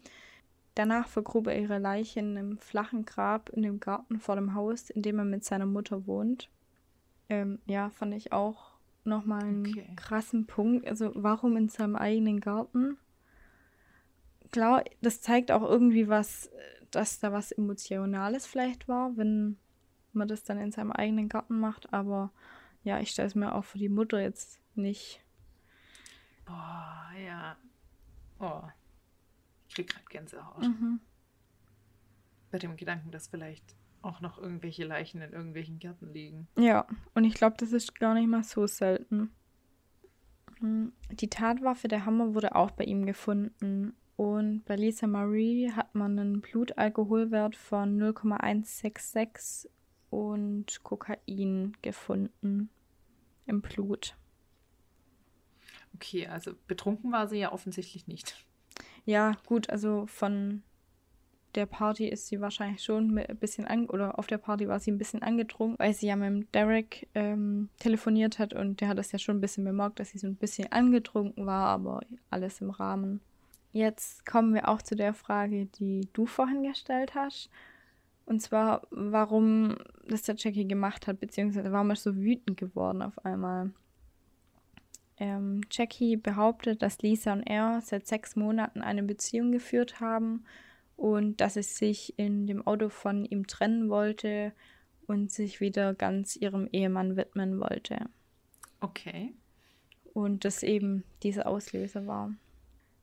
Danach 0.74 1.06
vergrub 1.06 1.48
er 1.48 1.60
ihre 1.60 1.78
Leiche 1.78 2.20
in 2.20 2.36
einem 2.36 2.58
flachen 2.58 3.04
Grab 3.04 3.50
in 3.50 3.62
dem 3.62 3.78
Garten 3.78 4.18
vor 4.18 4.36
dem 4.36 4.54
Haus, 4.54 4.88
in 4.88 5.02
dem 5.02 5.18
er 5.18 5.24
mit 5.24 5.44
seiner 5.44 5.66
Mutter 5.66 6.06
wohnt. 6.06 6.48
Ähm, 7.28 7.58
ja, 7.66 7.90
fand 7.90 8.14
ich 8.14 8.32
auch 8.32 8.72
nochmal 9.04 9.42
einen 9.42 9.66
okay. 9.66 9.92
krassen 9.96 10.46
Punkt. 10.46 10.86
Also, 10.86 11.12
warum 11.14 11.56
in 11.56 11.68
seinem 11.68 11.96
eigenen 11.96 12.40
Garten? 12.40 12.96
Klar, 14.50 14.84
das 15.00 15.20
zeigt 15.20 15.50
auch 15.50 15.62
irgendwie 15.62 16.08
was, 16.08 16.50
dass 16.90 17.18
da 17.18 17.32
was 17.32 17.52
Emotionales 17.52 18.46
vielleicht 18.46 18.88
war, 18.88 19.16
wenn 19.16 19.58
man 20.12 20.28
das 20.28 20.42
dann 20.42 20.58
in 20.58 20.72
seinem 20.72 20.92
eigenen 20.92 21.28
Garten 21.28 21.58
macht. 21.58 21.92
Aber 21.92 22.32
ja, 22.82 22.98
ich 23.00 23.10
stelle 23.10 23.28
es 23.28 23.34
mir 23.34 23.54
auch 23.54 23.64
für 23.64 23.78
die 23.78 23.88
Mutter 23.88 24.20
jetzt 24.20 24.60
nicht. 24.74 25.22
Boah, 26.44 27.10
ja. 27.24 27.56
Oh. 28.40 28.62
Ich 29.72 29.76
krieg 29.76 29.88
gerade 29.88 30.04
Gänsehaut. 30.10 30.62
Mhm. 30.64 31.00
Bei 32.50 32.58
dem 32.58 32.76
Gedanken, 32.76 33.10
dass 33.10 33.28
vielleicht 33.28 33.74
auch 34.02 34.20
noch 34.20 34.36
irgendwelche 34.36 34.84
Leichen 34.84 35.22
in 35.22 35.32
irgendwelchen 35.32 35.78
Gärten 35.78 36.12
liegen. 36.12 36.46
Ja, 36.58 36.86
und 37.14 37.24
ich 37.24 37.32
glaube, 37.32 37.56
das 37.58 37.72
ist 37.72 37.98
gar 37.98 38.12
nicht 38.12 38.28
mal 38.28 38.44
so 38.44 38.66
selten. 38.66 39.30
Hm, 40.58 40.92
die 41.10 41.30
Tatwaffe 41.30 41.88
der 41.88 42.04
Hammer 42.04 42.34
wurde 42.34 42.54
auch 42.54 42.72
bei 42.72 42.84
ihm 42.84 43.06
gefunden. 43.06 43.94
Und 44.16 44.62
bei 44.66 44.76
Lisa 44.76 45.06
Marie 45.06 45.72
hat 45.72 45.94
man 45.94 46.18
einen 46.18 46.42
Blutalkoholwert 46.42 47.56
von 47.56 47.96
0,166 47.96 49.70
und 50.10 50.82
Kokain 50.82 51.72
gefunden 51.80 52.68
im 53.46 53.62
Blut. 53.62 54.18
Okay, 55.94 56.26
also 56.26 56.52
betrunken 56.66 57.10
war 57.10 57.26
sie 57.26 57.38
ja 57.38 57.52
offensichtlich 57.52 58.06
nicht. 58.06 58.46
Ja, 59.04 59.36
gut, 59.46 59.68
also 59.70 60.06
von 60.06 60.62
der 61.54 61.66
Party 61.66 62.08
ist 62.08 62.28
sie 62.28 62.40
wahrscheinlich 62.40 62.82
schon 62.82 63.18
ein 63.18 63.36
bisschen 63.36 63.66
an 63.66 63.86
oder 63.86 64.18
auf 64.18 64.26
der 64.26 64.38
Party 64.38 64.68
war 64.68 64.80
sie 64.80 64.90
ein 64.90 64.98
bisschen 64.98 65.22
angetrunken, 65.22 65.78
weil 65.78 65.92
sie 65.92 66.06
ja 66.06 66.16
mit 66.16 66.54
Derek 66.54 67.08
ähm, 67.14 67.68
telefoniert 67.78 68.38
hat 68.38 68.54
und 68.54 68.80
der 68.80 68.88
hat 68.88 68.98
das 68.98 69.12
ja 69.12 69.18
schon 69.18 69.36
ein 69.36 69.40
bisschen 69.40 69.64
bemerkt, 69.64 70.00
dass 70.00 70.10
sie 70.10 70.18
so 70.18 70.26
ein 70.26 70.36
bisschen 70.36 70.72
angetrunken 70.72 71.46
war, 71.46 71.66
aber 71.66 72.00
alles 72.30 72.60
im 72.60 72.70
Rahmen. 72.70 73.20
Jetzt 73.72 74.26
kommen 74.26 74.54
wir 74.54 74.68
auch 74.68 74.82
zu 74.82 74.94
der 74.96 75.14
Frage, 75.14 75.66
die 75.66 76.08
du 76.12 76.26
vorhin 76.26 76.62
gestellt 76.62 77.14
hast. 77.14 77.48
Und 78.24 78.40
zwar, 78.40 78.82
warum 78.90 79.76
das 80.06 80.22
der 80.22 80.36
Jackie 80.36 80.68
gemacht 80.68 81.06
hat, 81.06 81.20
beziehungsweise 81.20 81.72
warum 81.72 81.90
er 81.90 81.96
so 81.96 82.14
wütend 82.16 82.56
geworden 82.56 83.02
auf 83.02 83.24
einmal. 83.24 83.72
Ähm, 85.22 85.60
Jackie 85.70 86.16
behauptet, 86.16 86.82
dass 86.82 87.00
Lisa 87.00 87.32
und 87.32 87.44
er 87.44 87.80
seit 87.80 88.08
sechs 88.08 88.34
Monaten 88.34 88.82
eine 88.82 89.04
Beziehung 89.04 89.52
geführt 89.52 90.00
haben 90.00 90.42
und 90.96 91.40
dass 91.40 91.54
sie 91.54 91.62
sich 91.62 92.18
in 92.18 92.48
dem 92.48 92.66
Auto 92.66 92.88
von 92.88 93.24
ihm 93.24 93.46
trennen 93.46 93.88
wollte 93.88 94.52
und 95.06 95.30
sich 95.30 95.60
wieder 95.60 95.94
ganz 95.94 96.34
ihrem 96.34 96.68
Ehemann 96.72 97.14
widmen 97.14 97.60
wollte. 97.60 98.06
Okay. 98.80 99.32
Und 100.12 100.44
das 100.44 100.64
eben 100.64 101.04
dieser 101.22 101.46
Auslöser 101.46 102.08
war. 102.08 102.34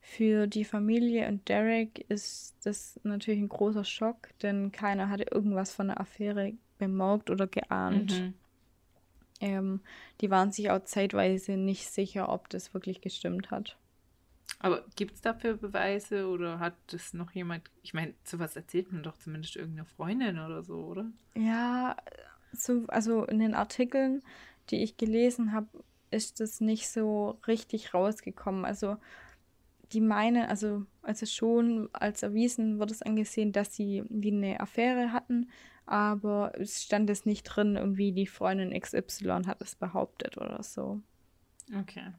Für 0.02 0.46
die 0.48 0.66
Familie 0.66 1.26
und 1.30 1.48
Derek 1.48 2.06
ist 2.10 2.58
das 2.66 3.00
natürlich 3.04 3.40
ein 3.40 3.48
großer 3.48 3.86
Schock, 3.86 4.38
denn 4.42 4.74
keiner 4.74 5.08
hatte 5.08 5.28
irgendwas 5.32 5.72
von 5.72 5.88
der 5.88 6.02
Affäre 6.02 6.52
bemerkt 6.80 7.30
oder 7.30 7.48
geahnt. 7.48 8.20
Mhm. 8.20 8.34
Ähm, 9.40 9.82
die 10.22 10.30
waren 10.30 10.52
sich 10.52 10.70
auch 10.72 10.84
zeitweise 10.84 11.54
nicht 11.54 11.90
sicher, 11.90 12.30
ob 12.30 12.50
das 12.50 12.74
wirklich 12.74 13.02
gestimmt 13.02 13.52
hat. 13.52 13.78
Aber 14.60 14.84
gibt 14.96 15.16
es 15.16 15.22
dafür 15.22 15.56
Beweise 15.56 16.28
oder 16.28 16.60
hat 16.60 16.76
das 16.88 17.14
noch 17.14 17.32
jemand? 17.32 17.64
Ich 17.82 17.94
meine, 17.94 18.14
sowas 18.26 18.56
erzählt 18.56 18.92
man 18.92 19.04
doch 19.04 19.18
zumindest 19.18 19.56
irgendeiner 19.56 19.86
Freundin 19.86 20.40
oder 20.40 20.64
so, 20.64 20.76
oder? 20.86 21.06
Ja, 21.36 21.96
so, 22.52 22.84
also 22.88 23.24
in 23.26 23.40
den 23.40 23.54
Artikeln, 23.54 24.22
die 24.70 24.84
ich 24.84 24.98
gelesen 24.98 25.54
habe, 25.54 25.68
ist 26.12 26.40
das 26.40 26.60
nicht 26.60 26.90
so 26.90 27.40
richtig 27.48 27.94
rausgekommen. 27.94 28.66
Also 28.66 28.98
die 29.92 30.02
meinen, 30.02 30.46
also, 30.46 30.86
also 31.02 31.26
schon 31.26 31.90
als 31.94 32.24
erwiesen 32.24 32.80
wird 32.80 32.92
es 32.92 33.02
angesehen, 33.02 33.52
dass 33.52 33.76
sie 33.76 34.04
wie 34.10 34.32
eine 34.32 34.60
Affäre 34.60 35.12
hatten, 35.12 35.50
aber 35.86 36.54
es 36.60 36.84
stand 36.84 37.10
es 37.10 37.26
nicht 37.26 37.44
drin, 37.44 37.76
irgendwie 37.76 38.12
die 38.12 38.28
Freundin 38.28 38.80
XY 38.80 39.44
hat 39.48 39.62
es 39.62 39.76
behauptet 39.76 40.38
oder 40.38 40.62
so. 40.62 41.02
Okay. 41.80 42.14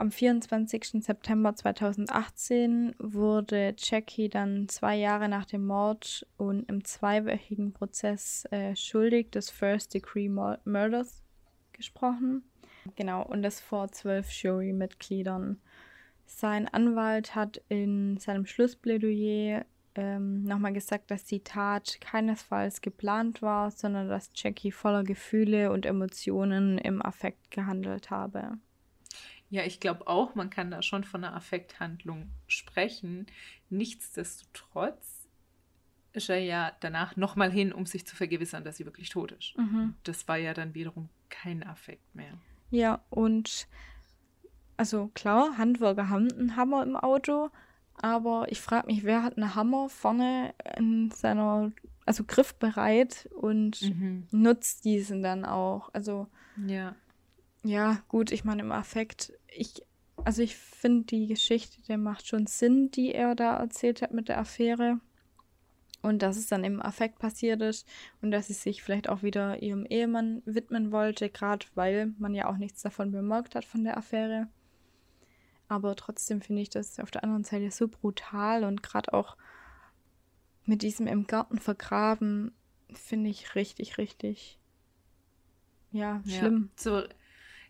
Am 0.00 0.12
24. 0.12 1.04
September 1.04 1.56
2018 1.56 2.94
wurde 3.00 3.74
Jackie 3.76 4.28
dann 4.28 4.68
zwei 4.68 4.94
Jahre 4.94 5.28
nach 5.28 5.44
dem 5.44 5.66
Mord 5.66 6.24
und 6.36 6.68
im 6.68 6.84
zweiwöchigen 6.84 7.72
Prozess 7.72 8.44
äh, 8.52 8.76
schuldig 8.76 9.32
des 9.32 9.50
First 9.50 9.94
Degree 9.94 10.28
Murders 10.28 11.24
gesprochen. 11.72 12.44
Genau, 12.94 13.24
und 13.24 13.42
das 13.42 13.60
vor 13.60 13.88
zwölf 13.88 14.30
Jury-Mitgliedern. 14.30 15.60
Sein 16.30 16.68
Anwalt 16.68 17.34
hat 17.34 17.62
in 17.68 18.18
seinem 18.18 18.44
Schlussplädoyer 18.44 19.64
ähm, 19.94 20.44
nochmal 20.44 20.74
gesagt, 20.74 21.10
dass 21.10 21.24
die 21.24 21.40
Tat 21.40 21.98
keinesfalls 22.02 22.82
geplant 22.82 23.40
war, 23.40 23.70
sondern 23.70 24.08
dass 24.08 24.30
Jackie 24.34 24.70
voller 24.70 25.04
Gefühle 25.04 25.72
und 25.72 25.86
Emotionen 25.86 26.76
im 26.78 27.02
Affekt 27.02 27.50
gehandelt 27.50 28.10
habe. 28.10 28.58
Ja, 29.48 29.64
ich 29.64 29.80
glaube 29.80 30.06
auch, 30.06 30.34
man 30.34 30.50
kann 30.50 30.70
da 30.70 30.82
schon 30.82 31.02
von 31.02 31.24
einer 31.24 31.34
Affekthandlung 31.34 32.30
sprechen. 32.46 33.26
Nichtsdestotrotz 33.70 35.26
ist 36.12 36.28
er 36.28 36.38
ja 36.38 36.72
danach 36.80 37.16
nochmal 37.16 37.50
hin, 37.50 37.72
um 37.72 37.86
sich 37.86 38.06
zu 38.06 38.14
vergewissern, 38.14 38.64
dass 38.64 38.76
sie 38.76 38.84
wirklich 38.84 39.08
tot 39.08 39.32
ist. 39.32 39.56
Mhm. 39.56 39.94
Das 40.04 40.28
war 40.28 40.36
ja 40.36 40.52
dann 40.52 40.74
wiederum 40.74 41.08
kein 41.30 41.62
Affekt 41.62 42.14
mehr. 42.14 42.38
Ja, 42.70 43.02
und 43.08 43.66
also 44.78 45.10
klar, 45.12 45.58
Handwerker 45.58 46.08
haben 46.08 46.32
einen 46.32 46.56
Hammer 46.56 46.82
im 46.84 46.96
Auto, 46.96 47.50
aber 47.94 48.46
ich 48.48 48.60
frage 48.60 48.86
mich, 48.86 49.04
wer 49.04 49.22
hat 49.24 49.36
einen 49.36 49.54
Hammer 49.54 49.88
vorne 49.88 50.54
in 50.76 51.10
seiner, 51.10 51.72
also 52.06 52.24
griffbereit 52.24 53.28
und 53.34 53.82
mhm. 53.82 54.28
nutzt 54.30 54.84
diesen 54.84 55.22
dann 55.22 55.44
auch. 55.44 55.90
Also 55.92 56.28
ja. 56.66 56.94
Ja, 57.64 58.00
gut, 58.06 58.30
ich 58.30 58.44
meine 58.44 58.62
im 58.62 58.70
Affekt, 58.70 59.32
ich, 59.48 59.82
also 60.24 60.42
ich 60.42 60.56
finde 60.56 61.06
die 61.06 61.26
Geschichte, 61.26 61.82
der 61.88 61.98
macht 61.98 62.28
schon 62.28 62.46
Sinn, 62.46 62.92
die 62.92 63.12
er 63.12 63.34
da 63.34 63.56
erzählt 63.56 64.00
hat 64.00 64.14
mit 64.14 64.28
der 64.28 64.38
Affäre. 64.38 65.00
Und 66.00 66.22
dass 66.22 66.36
es 66.36 66.46
dann 66.46 66.62
im 66.62 66.80
Affekt 66.80 67.18
passiert 67.18 67.60
ist 67.60 67.84
und 68.22 68.30
dass 68.30 68.46
sie 68.46 68.52
sich 68.52 68.84
vielleicht 68.84 69.08
auch 69.08 69.24
wieder 69.24 69.60
ihrem 69.60 69.84
Ehemann 69.84 70.42
widmen 70.44 70.92
wollte, 70.92 71.28
gerade 71.28 71.66
weil 71.74 72.14
man 72.18 72.36
ja 72.36 72.48
auch 72.48 72.56
nichts 72.56 72.82
davon 72.82 73.10
bemerkt 73.10 73.56
hat 73.56 73.64
von 73.64 73.82
der 73.82 73.96
Affäre. 73.96 74.46
Aber 75.68 75.94
trotzdem 75.96 76.40
finde 76.40 76.62
ich 76.62 76.70
das 76.70 76.98
auf 76.98 77.10
der 77.10 77.24
anderen 77.24 77.44
Seite 77.44 77.70
so 77.70 77.88
brutal 77.88 78.64
und 78.64 78.82
gerade 78.82 79.12
auch 79.12 79.36
mit 80.64 80.82
diesem 80.82 81.06
im 81.06 81.26
Garten 81.26 81.58
vergraben, 81.58 82.52
finde 82.92 83.30
ich 83.30 83.54
richtig, 83.54 83.98
richtig, 83.98 84.58
ja, 85.90 86.22
schlimm. 86.26 86.70
Ja, 86.76 86.82
so, 86.82 87.02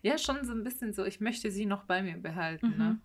ja, 0.01 0.17
schon 0.17 0.45
so 0.45 0.53
ein 0.53 0.63
bisschen 0.63 0.93
so, 0.93 1.05
ich 1.05 1.19
möchte 1.19 1.51
sie 1.51 1.65
noch 1.65 1.83
bei 1.83 2.01
mir 2.01 2.17
behalten, 2.17 2.69
ne? 2.69 2.75
mhm. 2.75 2.77
ne? 2.77 3.01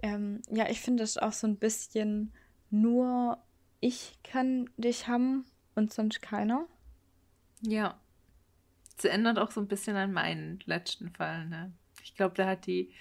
Ähm, 0.00 0.42
ja, 0.50 0.68
ich 0.68 0.80
finde 0.80 1.02
es 1.02 1.18
auch 1.18 1.32
so 1.32 1.46
ein 1.46 1.56
bisschen 1.56 2.32
nur 2.70 3.42
ich 3.80 4.18
kann 4.22 4.68
dich 4.76 5.08
haben 5.08 5.44
und 5.74 5.92
sonst 5.92 6.20
keiner. 6.20 6.66
Ja. 7.62 8.00
Es 8.96 9.04
ändert 9.04 9.38
auch 9.38 9.50
so 9.50 9.60
ein 9.60 9.68
bisschen 9.68 9.96
an 9.96 10.12
meinen 10.12 10.60
letzten 10.66 11.10
Fall, 11.10 11.46
ne? 11.46 11.72
Ich 12.02 12.14
glaube, 12.14 12.34
da 12.34 12.46
hat 12.46 12.66
die 12.66 12.92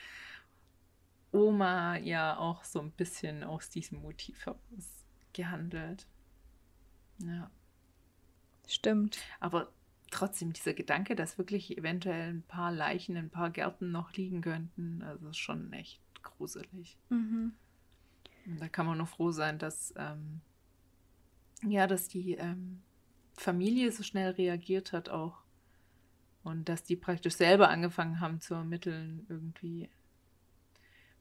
Oma 1.31 1.97
ja 1.97 2.37
auch 2.37 2.63
so 2.63 2.79
ein 2.79 2.91
bisschen 2.91 3.43
aus 3.43 3.69
diesem 3.69 4.01
Motiv 4.01 4.45
heraus 4.45 5.05
gehandelt. 5.33 6.07
Ja. 7.19 7.49
Stimmt. 8.67 9.17
Aber 9.39 9.71
trotzdem 10.11 10.53
dieser 10.53 10.73
Gedanke, 10.73 11.15
dass 11.15 11.37
wirklich 11.37 11.77
eventuell 11.77 12.33
ein 12.33 12.43
paar 12.43 12.71
Leichen 12.71 13.15
in 13.15 13.25
ein 13.25 13.29
paar 13.29 13.49
Gärten 13.49 13.91
noch 13.91 14.13
liegen 14.13 14.41
könnten, 14.41 15.01
also 15.03 15.29
ist 15.29 15.37
schon 15.37 15.71
echt 15.73 16.01
gruselig. 16.23 16.97
Mhm. 17.09 17.53
Da 18.59 18.69
kann 18.69 18.85
man 18.85 18.97
nur 18.97 19.07
froh 19.07 19.31
sein, 19.31 19.59
dass 19.59 19.93
ähm, 19.97 20.41
ja, 21.63 21.87
dass 21.87 22.07
die 22.07 22.33
ähm, 22.33 22.81
Familie 23.33 23.91
so 23.91 24.03
schnell 24.03 24.31
reagiert 24.31 24.93
hat 24.93 25.09
auch 25.09 25.39
und 26.43 26.69
dass 26.69 26.83
die 26.83 26.95
praktisch 26.95 27.35
selber 27.35 27.69
angefangen 27.69 28.19
haben 28.19 28.39
zu 28.39 28.53
ermitteln 28.53 29.25
irgendwie. 29.29 29.89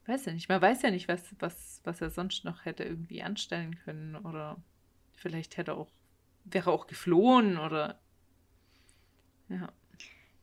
Weiß 0.07 0.25
ja 0.25 0.33
nicht, 0.33 0.49
man 0.49 0.61
weiß 0.61 0.83
ja 0.83 0.89
nicht, 0.89 1.07
was, 1.07 1.21
was, 1.39 1.81
was 1.83 2.01
er 2.01 2.09
sonst 2.09 2.45
noch 2.45 2.65
hätte 2.65 2.83
irgendwie 2.83 3.21
anstellen 3.21 3.77
können 3.83 4.15
oder 4.15 4.57
vielleicht 5.13 5.57
hätte 5.57 5.73
auch, 5.73 5.89
wäre 6.45 6.71
auch 6.71 6.87
geflohen 6.87 7.57
oder 7.57 7.99
ja. 9.49 9.69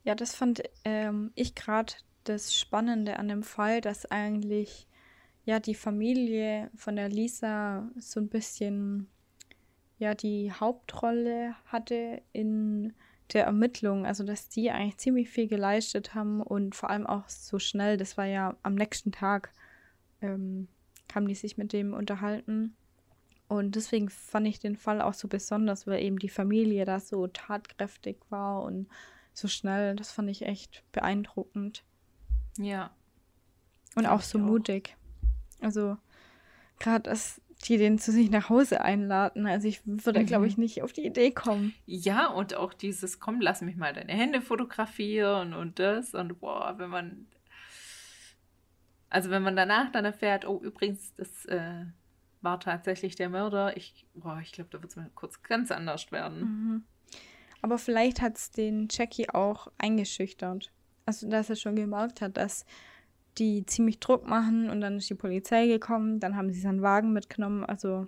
Ja, 0.04 0.14
das 0.14 0.34
fand 0.34 0.62
ähm, 0.84 1.32
ich 1.34 1.54
gerade 1.54 1.94
das 2.24 2.54
Spannende 2.54 3.18
an 3.18 3.28
dem 3.28 3.42
Fall, 3.42 3.80
dass 3.80 4.10
eigentlich 4.10 4.86
ja 5.44 5.60
die 5.60 5.74
Familie 5.74 6.70
von 6.74 6.96
der 6.96 7.08
Lisa 7.08 7.88
so 7.98 8.20
ein 8.20 8.28
bisschen 8.28 9.08
ja 9.98 10.14
die 10.14 10.52
Hauptrolle 10.52 11.54
hatte 11.66 12.22
in 12.32 12.92
der 13.32 13.44
Ermittlung, 13.44 14.06
also 14.06 14.24
dass 14.24 14.48
die 14.48 14.70
eigentlich 14.70 14.98
ziemlich 14.98 15.30
viel 15.30 15.48
geleistet 15.48 16.14
haben 16.14 16.42
und 16.42 16.74
vor 16.74 16.90
allem 16.90 17.06
auch 17.06 17.28
so 17.28 17.58
schnell, 17.58 17.96
das 17.96 18.16
war 18.16 18.26
ja 18.26 18.56
am 18.62 18.74
nächsten 18.74 19.12
Tag, 19.12 19.52
ähm, 20.20 20.68
haben 21.14 21.28
die 21.28 21.34
sich 21.34 21.56
mit 21.56 21.72
dem 21.72 21.94
unterhalten. 21.94 22.76
Und 23.48 23.76
deswegen 23.76 24.08
fand 24.08 24.46
ich 24.46 24.58
den 24.58 24.76
Fall 24.76 25.00
auch 25.00 25.14
so 25.14 25.28
besonders, 25.28 25.86
weil 25.86 26.02
eben 26.02 26.18
die 26.18 26.28
Familie 26.28 26.84
da 26.84 26.98
so 26.98 27.26
tatkräftig 27.26 28.18
war 28.30 28.62
und 28.62 28.88
so 29.32 29.48
schnell. 29.48 29.96
Das 29.96 30.10
fand 30.10 30.30
ich 30.30 30.42
echt 30.42 30.82
beeindruckend. 30.92 31.84
Ja. 32.58 32.90
Und 33.96 34.06
auch 34.06 34.22
so 34.22 34.38
mutig. 34.38 34.96
Also, 35.60 35.96
gerade, 36.78 37.10
dass 37.10 37.40
die 37.64 37.78
den 37.78 37.98
zu 37.98 38.12
sich 38.12 38.30
nach 38.30 38.48
Hause 38.48 38.80
einladen. 38.82 39.46
Also, 39.46 39.68
ich 39.68 39.80
würde, 39.84 40.20
mhm. 40.20 40.26
glaube 40.26 40.46
ich, 40.46 40.58
nicht 40.58 40.82
auf 40.82 40.92
die 40.92 41.04
Idee 41.04 41.30
kommen. 41.30 41.74
Ja, 41.86 42.28
und 42.28 42.54
auch 42.54 42.74
dieses, 42.74 43.20
komm, 43.20 43.40
lass 43.40 43.62
mich 43.62 43.76
mal 43.76 43.92
deine 43.92 44.12
Hände 44.12 44.40
fotografieren 44.40 45.54
und 45.54 45.78
das. 45.78 46.14
Und 46.14 46.40
boah, 46.40 46.74
wenn 46.78 46.90
man. 46.90 47.26
Also, 49.10 49.30
wenn 49.30 49.42
man 49.42 49.56
danach 49.56 49.92
dann 49.92 50.04
erfährt, 50.04 50.46
oh, 50.46 50.60
übrigens, 50.62 51.14
das. 51.14 51.46
Äh, 51.46 51.86
war 52.44 52.60
tatsächlich 52.60 53.16
der 53.16 53.30
Mörder. 53.30 53.76
Ich, 53.76 54.06
boah, 54.14 54.38
ich 54.40 54.52
glaube, 54.52 54.70
da 54.70 54.80
wird 54.80 54.92
es 54.92 54.96
mir 54.96 55.10
kurz 55.14 55.42
ganz 55.42 55.72
anders 55.72 56.12
werden. 56.12 56.40
Mhm. 56.40 56.84
Aber 57.62 57.78
vielleicht 57.78 58.20
hat 58.20 58.36
es 58.36 58.50
den 58.50 58.88
Jackie 58.90 59.30
auch 59.30 59.72
eingeschüchtert. 59.78 60.70
Also, 61.06 61.28
dass 61.28 61.50
er 61.50 61.56
schon 61.56 61.74
gemerkt 61.74 62.20
hat, 62.20 62.36
dass 62.36 62.64
die 63.38 63.66
ziemlich 63.66 64.00
Druck 64.00 64.26
machen 64.26 64.70
und 64.70 64.80
dann 64.80 64.98
ist 64.98 65.10
die 65.10 65.14
Polizei 65.14 65.66
gekommen, 65.66 66.20
dann 66.20 66.36
haben 66.36 66.52
sie 66.52 66.60
seinen 66.60 66.82
Wagen 66.82 67.12
mitgenommen. 67.12 67.64
Also, 67.64 68.06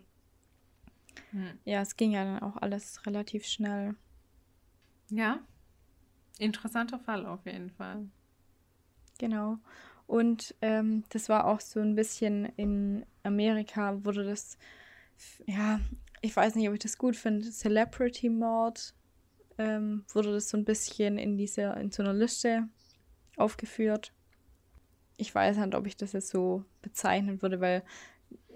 hm. 1.31 1.59
ja, 1.65 1.81
es 1.81 1.97
ging 1.97 2.12
ja 2.12 2.25
dann 2.25 2.41
auch 2.41 2.57
alles 2.57 3.05
relativ 3.07 3.45
schnell. 3.45 3.95
Ja, 5.11 5.41
interessanter 6.39 6.99
Fall 6.99 7.27
auf 7.27 7.45
jeden 7.47 7.71
Fall. 7.71 8.09
Genau. 9.19 9.59
Und 10.07 10.55
ähm, 10.61 11.05
das 11.09 11.29
war 11.29 11.47
auch 11.47 11.61
so 11.61 11.81
ein 11.81 11.97
bisschen 11.97 12.47
in 12.57 13.05
Amerika, 13.23 14.05
wurde 14.05 14.25
das, 14.25 14.57
ja, 15.47 15.81
ich 16.21 16.35
weiß 16.35 16.55
nicht, 16.55 16.69
ob 16.69 16.75
ich 16.75 16.81
das 16.81 16.99
gut 16.99 17.17
finde, 17.17 17.51
Celebrity 17.51 18.29
Mord 18.29 18.95
ähm, 19.59 20.05
wurde 20.12 20.33
das 20.33 20.49
so 20.49 20.57
ein 20.57 20.65
bisschen 20.65 21.19
in 21.19 21.37
dieser, 21.37 21.77
in 21.79 21.91
so 21.91 22.03
einer 22.03 22.12
Liste 22.12 22.69
aufgeführt. 23.37 24.12
Ich 25.16 25.35
weiß 25.35 25.57
nicht, 25.59 25.74
ob 25.74 25.87
ich 25.87 25.96
das 25.96 26.12
jetzt 26.12 26.29
so 26.29 26.64
bezeichnen 26.83 27.40
würde, 27.42 27.61
weil 27.61 27.83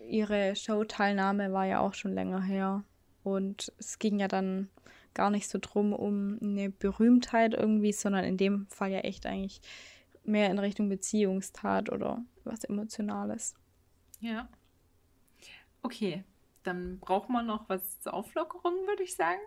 ihre 0.07 0.57
Showteilnahme 0.57 1.53
war 1.53 1.67
ja 1.67 1.81
auch 1.81 1.95
schon 1.95 2.13
länger 2.13 2.43
her. 2.43 2.85
Und 3.23 3.73
es 3.79 3.99
ging 3.99 4.19
ja 4.19 4.29
dann 4.29 4.69
gar 5.15 5.31
nicht 5.31 5.49
so 5.49 5.59
drum 5.61 5.93
um 5.93 6.39
eine 6.41 6.71
Berühmtheit 6.71 7.55
irgendwie, 7.55 7.93
sondern 7.93 8.25
in 8.25 8.37
dem 8.37 8.67
Fall 8.69 8.91
ja 8.91 9.01
echt 9.01 9.27
eigentlich 9.27 9.61
mehr 10.25 10.51
in 10.51 10.59
Richtung 10.59 10.89
Beziehungstat 10.89 11.91
oder 11.91 12.25
was 12.45 12.65
Emotionales. 12.65 13.55
Ja. 14.21 14.49
Okay, 15.83 16.25
dann 16.63 16.99
braucht 17.01 17.31
man 17.31 17.47
noch 17.47 17.69
was 17.69 18.01
zur 18.01 18.15
Auflockerung, 18.15 18.75
würde 18.87 19.03
ich 19.03 19.15
sagen. 19.15 19.41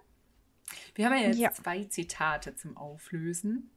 Wir 0.95 1.05
haben 1.05 1.13
ja 1.13 1.27
jetzt 1.27 1.39
ja. 1.39 1.51
zwei 1.51 1.83
Zitate 1.85 2.55
zum 2.55 2.77
Auflösen 2.77 3.69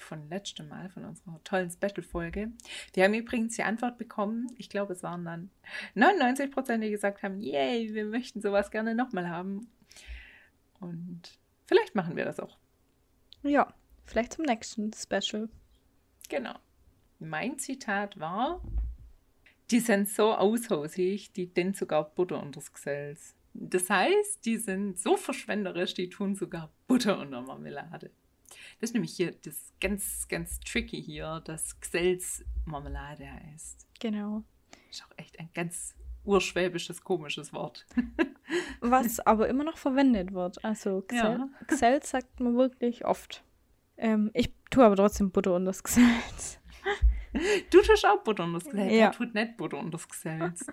von 0.00 0.28
letztem 0.28 0.68
Mal, 0.68 0.88
von 0.90 1.04
unserer 1.04 1.40
tollen 1.44 1.70
Special-Folge. 1.70 2.52
Wir 2.94 3.04
haben 3.04 3.14
übrigens 3.14 3.56
die 3.56 3.62
Antwort 3.62 3.98
bekommen, 3.98 4.48
ich 4.56 4.68
glaube, 4.68 4.92
es 4.92 5.02
waren 5.02 5.24
dann 5.24 5.50
99 5.94 6.50
Prozent, 6.50 6.82
die 6.82 6.90
gesagt 6.90 7.22
haben, 7.22 7.40
yay, 7.40 7.94
wir 7.94 8.06
möchten 8.06 8.40
sowas 8.40 8.70
gerne 8.70 8.94
nochmal 8.94 9.28
haben. 9.28 9.70
Und 10.80 11.38
vielleicht 11.66 11.94
machen 11.94 12.16
wir 12.16 12.24
das 12.24 12.40
auch. 12.40 12.58
Ja, 13.42 13.72
vielleicht 14.04 14.34
zum 14.34 14.44
nächsten 14.44 14.92
Special. 14.92 15.48
Genau. 16.28 16.54
Mein 17.18 17.58
Zitat 17.58 18.18
war, 18.20 18.62
die 19.70 19.80
sind 19.80 20.08
so 20.08 20.34
aushosig, 20.34 21.32
die 21.32 21.52
denn 21.52 21.74
sogar 21.74 22.04
Butter 22.10 22.40
unters 22.40 22.72
Gesells. 22.72 23.34
Das 23.54 23.90
heißt, 23.90 24.44
die 24.44 24.56
sind 24.56 24.98
so 24.98 25.16
verschwenderisch, 25.16 25.94
die 25.94 26.08
tun 26.08 26.36
sogar 26.36 26.70
Butter 26.86 27.18
unter 27.18 27.42
Marmelade. 27.42 28.10
Das 28.80 28.90
ist 28.90 28.94
nämlich 28.94 29.14
hier 29.14 29.32
das 29.32 29.72
ganz, 29.80 30.28
ganz 30.28 30.60
tricky 30.60 31.02
hier, 31.02 31.40
dass 31.44 31.78
Xels 31.80 32.44
Marmelade 32.64 33.30
heißt. 33.30 33.86
Genau. 34.00 34.44
Ist 34.90 35.04
auch 35.04 35.12
echt 35.16 35.38
ein 35.38 35.50
ganz 35.54 35.94
urschwäbisches, 36.24 37.02
komisches 37.02 37.52
Wort. 37.52 37.86
Was 38.80 39.20
aber 39.20 39.48
immer 39.48 39.64
noch 39.64 39.78
verwendet 39.78 40.32
wird. 40.32 40.64
Also 40.64 41.02
Xel, 41.02 41.18
ja. 41.18 41.48
Xel 41.66 42.02
sagt 42.02 42.40
man 42.40 42.56
wirklich 42.56 43.04
oft. 43.04 43.42
Ähm, 43.96 44.30
ich 44.34 44.52
tue 44.70 44.84
aber 44.84 44.96
trotzdem 44.96 45.30
Butter 45.30 45.54
unter 45.54 45.70
das 45.70 45.82
Xels. 45.82 46.58
Du 47.70 47.82
tust 47.82 48.06
auch 48.06 48.22
Butter 48.22 48.44
und 48.44 48.54
das 48.54 48.64
Geselz. 48.64 48.92
Ja. 48.92 48.98
Er 48.98 49.12
tut 49.12 49.34
nicht 49.34 49.56
Butter 49.56 49.78
und 49.78 49.92
das 49.92 50.08
Geselz. 50.08 50.66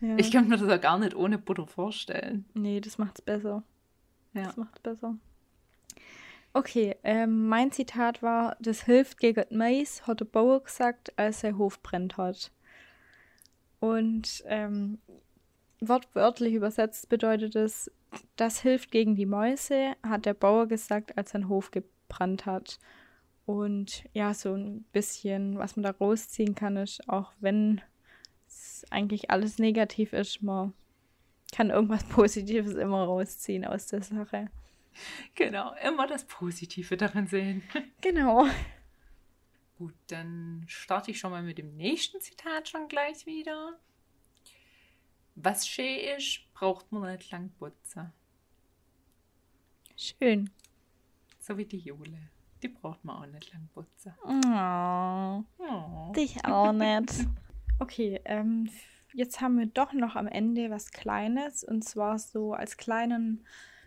Ja. 0.00 0.16
Ich 0.16 0.30
kann 0.32 0.48
mir 0.48 0.56
das 0.56 0.68
ja 0.68 0.76
gar 0.76 0.98
nicht 0.98 1.14
ohne 1.14 1.38
Butter 1.38 1.66
vorstellen. 1.66 2.46
Nee, 2.54 2.80
das 2.80 2.98
macht's 2.98 3.22
besser. 3.22 3.62
Ja. 4.32 4.44
Das 4.44 4.56
macht's 4.56 4.80
besser. 4.80 5.16
Okay, 6.56 6.94
ähm, 7.02 7.48
mein 7.48 7.72
Zitat 7.72 8.22
war, 8.22 8.56
das 8.60 8.84
hilft 8.84 9.18
gegen 9.18 9.44
Mais, 9.50 10.06
hat 10.06 10.20
der 10.20 10.24
Bauer 10.26 10.62
gesagt, 10.62 11.12
als 11.18 11.40
sein 11.40 11.58
Hof 11.58 11.82
brennt 11.82 12.16
hat. 12.16 12.52
Und 13.80 14.44
ähm, 14.46 14.98
wortwörtlich 15.80 16.54
übersetzt 16.54 17.08
bedeutet 17.08 17.56
es, 17.56 17.90
das 18.36 18.60
hilft 18.60 18.92
gegen 18.92 19.16
die 19.16 19.26
Mäuse, 19.26 19.94
hat 20.04 20.26
der 20.26 20.34
Bauer 20.34 20.68
gesagt, 20.68 21.18
als 21.18 21.30
sein 21.30 21.48
Hof 21.48 21.72
gebrannt 21.72 22.46
hat. 22.46 22.78
Und 23.46 24.04
ja, 24.12 24.32
so 24.32 24.54
ein 24.54 24.84
bisschen, 24.92 25.58
was 25.58 25.74
man 25.74 25.82
da 25.82 25.90
rausziehen 25.90 26.54
kann, 26.54 26.76
ist, 26.76 27.08
auch 27.08 27.32
wenn 27.40 27.80
es 28.46 28.84
eigentlich 28.90 29.28
alles 29.28 29.58
negativ 29.58 30.12
ist, 30.12 30.40
man 30.40 30.72
kann 31.52 31.70
irgendwas 31.70 32.04
Positives 32.08 32.74
immer 32.74 33.02
rausziehen 33.02 33.64
aus 33.64 33.88
der 33.88 34.02
Sache. 34.02 34.50
Genau, 35.34 35.74
immer 35.84 36.06
das 36.06 36.24
Positive 36.24 36.96
darin 36.96 37.26
sehen. 37.26 37.62
Genau. 38.00 38.46
Gut, 39.78 39.94
dann 40.06 40.64
starte 40.68 41.10
ich 41.10 41.18
schon 41.18 41.32
mal 41.32 41.42
mit 41.42 41.58
dem 41.58 41.76
nächsten 41.76 42.20
Zitat 42.20 42.68
schon 42.68 42.86
gleich 42.88 43.26
wieder. 43.26 43.78
Was 45.34 45.66
schön 45.66 45.98
ist, 46.16 46.40
braucht 46.54 46.92
man 46.92 47.10
nicht 47.16 47.30
lang 47.32 47.50
putzen. 47.58 48.12
Schön. 49.96 50.50
So 51.40 51.56
wie 51.58 51.64
die 51.64 51.78
Jule. 51.78 52.18
Die 52.62 52.68
braucht 52.68 53.04
man 53.04 53.16
auch 53.16 53.26
nicht 53.26 53.52
lang 53.52 53.68
putzen. 53.74 54.14
Oh, 54.24 55.44
Oh. 55.58 56.12
dich 56.12 56.44
auch 56.44 56.72
nicht. 56.72 57.26
Okay, 57.80 58.20
ähm, 58.24 58.70
jetzt 59.12 59.40
haben 59.40 59.58
wir 59.58 59.66
doch 59.66 59.92
noch 59.92 60.14
am 60.14 60.28
Ende 60.28 60.70
was 60.70 60.92
Kleines. 60.92 61.64
Und 61.64 61.82
zwar 61.82 62.20
so 62.20 62.54
als 62.54 62.76
kleinen 62.76 63.44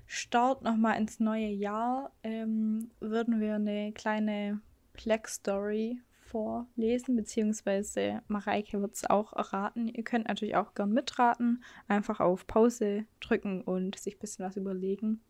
Start 0.07 0.63
nochmal 0.63 0.97
ins 0.97 1.19
neue 1.19 1.49
Jahr 1.49 2.11
ähm, 2.23 2.91
würden 3.01 3.41
wir 3.41 3.55
eine 3.55 3.91
kleine 3.91 4.61
Black-Story 4.93 5.99
vorlesen, 6.27 7.15
beziehungsweise 7.15 8.21
Mareike 8.27 8.81
wird 8.81 8.95
es 8.95 9.09
auch 9.09 9.33
erraten. 9.33 9.87
Ihr 9.87 10.03
könnt 10.03 10.27
natürlich 10.27 10.55
auch 10.55 10.73
gern 10.73 10.91
mitraten, 10.91 11.63
einfach 11.87 12.21
auf 12.21 12.47
Pause 12.47 13.05
drücken 13.19 13.61
und 13.61 13.99
sich 13.99 14.15
ein 14.15 14.19
bisschen 14.19 14.45
was 14.45 14.57
überlegen. 14.57 15.21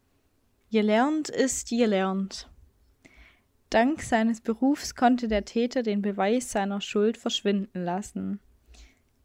Gelernt 0.72 1.30
ist 1.30 1.70
gelernt. 1.70 2.50
Dank 3.70 4.02
seines 4.02 4.42
Berufs 4.42 4.96
konnte 4.96 5.28
der 5.28 5.44
Täter 5.44 5.84
den 5.84 6.02
Beweis 6.02 6.52
seiner 6.52 6.82
Schuld 6.82 7.18
verschwinden 7.18 7.84
lassen. 7.84 8.40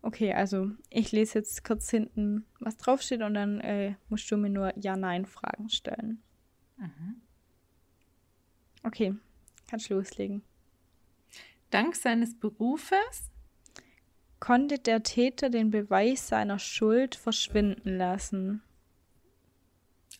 Okay, 0.02 0.32
also 0.32 0.70
ich 0.90 1.12
lese 1.12 1.38
jetzt 1.38 1.64
kurz 1.64 1.88
hinten, 1.90 2.44
was 2.58 2.76
draufsteht 2.76 3.22
und 3.22 3.34
dann 3.34 3.60
äh, 3.60 3.94
musst 4.08 4.30
du 4.30 4.36
mir 4.36 4.50
nur 4.50 4.72
Ja-Nein-Fragen 4.76 5.68
stellen. 5.68 6.22
Mhm. 6.76 7.22
Okay, 8.82 9.14
kannst 9.70 9.88
loslegen. 9.88 10.42
Dank 11.70 11.94
seines 11.94 12.38
Berufes 12.38 13.30
Konnte 14.42 14.80
der 14.80 15.04
Täter 15.04 15.50
den 15.50 15.70
Beweis 15.70 16.26
seiner 16.26 16.58
Schuld 16.58 17.14
verschwinden 17.14 17.96
lassen? 17.96 18.60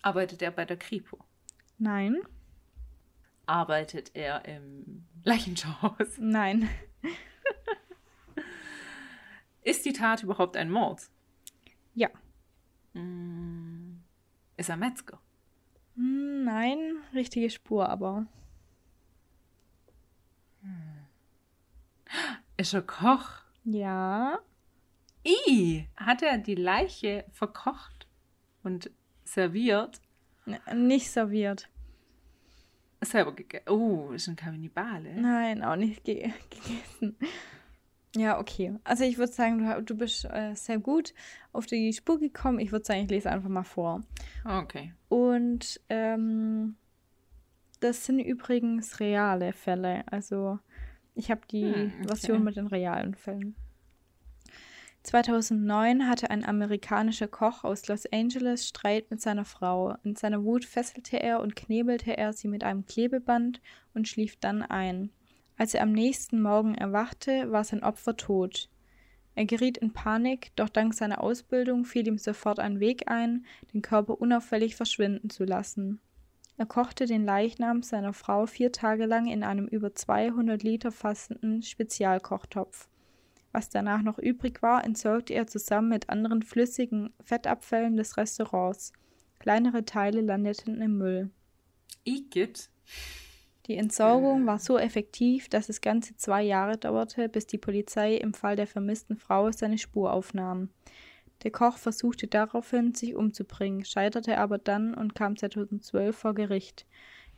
arbeitet 0.01 0.43
er 0.43 0.53
bei 0.53 0.65
der 0.65 0.77
Kripo. 0.77 1.19
Nein, 1.79 2.21
Arbeitet 3.47 4.13
er 4.15 4.45
im 4.45 5.05
Leichenschauhaus. 5.25 6.19
nein, 6.19 6.69
Ist 9.63 9.85
die 9.85 9.93
Tat 9.93 10.23
überhaupt 10.23 10.57
ein 10.57 10.71
Mord? 10.71 11.09
ja, 11.95 12.09
Mm, 12.95 14.01
Ist 14.57 14.69
er 14.69 14.77
Metzger? 14.77 15.19
Hm, 15.97 16.45
nein, 16.45 16.97
richtige 17.15 17.49
Spur, 17.49 17.89
aber 17.89 18.27
Ist 22.57 22.75
er 22.75 22.83
Koch? 22.83 23.43
ja, 23.65 24.39
I, 25.25 25.87
hat 25.97 26.23
er 26.23 26.39
die 26.39 26.55
Leiche 26.57 27.25
verkocht 27.31 28.07
und 28.63 28.91
serviert? 29.25 30.01
n- 30.47 30.87
nicht 30.89 31.11
serviert. 31.11 31.69
Selber 33.01 33.33
gegessen. 33.33 33.69
Oh, 33.69 34.11
ist 34.13 34.29
ein 34.29 34.37
Kannibale. 34.37 35.15
Nein, 35.21 35.63
auch 35.65 35.77
nicht 35.77 36.05
ge 36.05 36.33
gegessen. 36.51 37.17
Ja, 38.15 38.39
okay. 38.39 38.75
Also 38.85 39.05
ich 39.05 39.17
würde 39.17 39.33
sagen, 39.33 39.59
du, 39.59 39.83
du 39.83 39.97
bist 39.97 40.27
äh, 40.27 40.55
sehr 40.55 40.79
gut 40.79 41.15
auf 41.53 41.67
die 41.67 41.93
Spur 41.93 42.19
gekommen. 42.21 42.59
Ich 42.59 42.71
würde 42.71 42.85
sagen, 42.85 43.01
ich 43.05 43.11
lese 43.11 43.31
einfach 43.31 43.49
mal 43.49 43.63
vor. 43.65 44.03
Okay. 44.45 44.93
Und 45.09 45.81
ähm, 45.89 46.77
das 47.81 48.05
sind 48.05 48.19
übrigens 48.21 49.01
reale 49.01 49.53
Fälle. 49.53 50.05
Also 50.11 50.59
ich 51.15 51.31
habe 51.31 51.41
die 51.51 51.73
Hm, 51.75 51.93
okay. 52.05 52.07
Version 52.07 52.45
mit 52.45 52.57
den 52.57 52.67
realen 52.67 53.15
Fällen. 53.15 53.55
2009 55.05 56.09
hatte 56.09 56.31
ein 56.31 56.45
amerikanischer 56.45 57.27
Koch 57.27 57.65
aus 57.65 57.89
Los 57.89 58.07
Angeles 58.13 58.69
Streit 58.69 59.11
mit 59.11 59.21
seiner 59.21 59.45
Frau. 59.45 59.97
In 60.05 60.15
seiner 60.15 60.45
Wut 60.45 60.65
fesselte 60.65 61.21
er 61.21 61.41
und 61.41 61.57
knebelte 61.57 62.17
er 62.17 62.33
sie 62.33 62.47
mit 62.47 62.63
einem 62.63 62.87
Klebeband 62.87 63.61
und 63.95 64.07
schlief 64.07 64.37
dann 64.37 64.63
ein. 64.63 65.11
Als 65.57 65.75
er 65.75 65.83
am 65.83 65.93
nächsten 65.93 66.43
Morgen 66.43 66.75
erwachte, 66.75 67.51
war 67.53 67.65
sein 67.65 67.83
Opfer 67.83 68.17
tot. 68.17 68.69
Er 69.35 69.47
geriet 69.47 69.79
in 69.79 69.93
Panik, 69.93 70.51
doch 70.57 70.69
dank 70.69 70.95
seiner 70.95 71.23
Ausbildung 71.23 71.85
fiel 71.85 72.07
ihm 72.07 72.19
sofort 72.19 72.59
ein 72.59 72.81
Weg 72.81 73.11
ein, 73.11 73.47
den 73.73 73.83
Körper 73.83 74.21
unauffällig 74.21 74.77
verschwinden 74.77 75.31
zu 75.31 75.45
lassen. 75.45 76.01
Er 76.59 76.67
kochte 76.67 77.07
den 77.07 77.25
Leichnam 77.25 77.83
seiner 77.83 78.13
Frau 78.13 78.47
vier 78.47 78.73
Tage 78.73 79.07
lang 79.07 79.27
in 79.27 79.43
einem 79.43 79.67
über 79.67 79.95
200 79.95 80.63
Liter 80.63 80.93
fassenden 80.93 81.63
Spezialkochtopf. 81.63 82.89
Was 83.53 83.69
danach 83.69 84.03
noch 84.03 84.19
übrig 84.19 84.63
war, 84.63 84.85
entsorgte 84.85 85.35
er 85.35 85.47
zusammen 85.47 85.89
mit 85.89 86.09
anderen 86.09 86.43
flüssigen 86.43 87.13
Fettabfällen 87.23 87.97
des 87.97 88.17
Restaurants. 88.17 88.93
Kleinere 89.39 89.85
Teile 89.85 90.21
landeten 90.21 90.81
im 90.81 90.99
Müll. 90.99 91.31
Igitt. 92.05 92.71
Die 93.67 93.77
Entsorgung 93.77 94.45
war 94.47 94.59
so 94.59 94.77
effektiv, 94.77 95.49
dass 95.49 95.69
es 95.69 95.81
ganze 95.81 96.17
zwei 96.17 96.43
Jahre 96.43 96.79
dauerte, 96.79 97.29
bis 97.29 97.47
die 97.47 97.59
Polizei 97.59 98.17
im 98.17 98.35
Fall 98.35 98.57
der 98.57 98.67
vermissten 98.67 99.17
Frau 99.17 99.53
seine 99.53 99.79
Spur 99.79 100.13
aufnahm. 100.13 100.71
Der 101.45 101.53
Koch 101.53 101.77
versuchte 101.77 102.27
daraufhin, 102.27 102.95
sich 102.95 103.15
umzubringen, 103.15 103.85
scheiterte 103.85 104.39
aber 104.39 104.59
dann 104.59 104.95
und 104.95 105.15
kam 105.15 105.37
2012 105.37 106.17
vor 106.17 106.35
Gericht. 106.35 106.87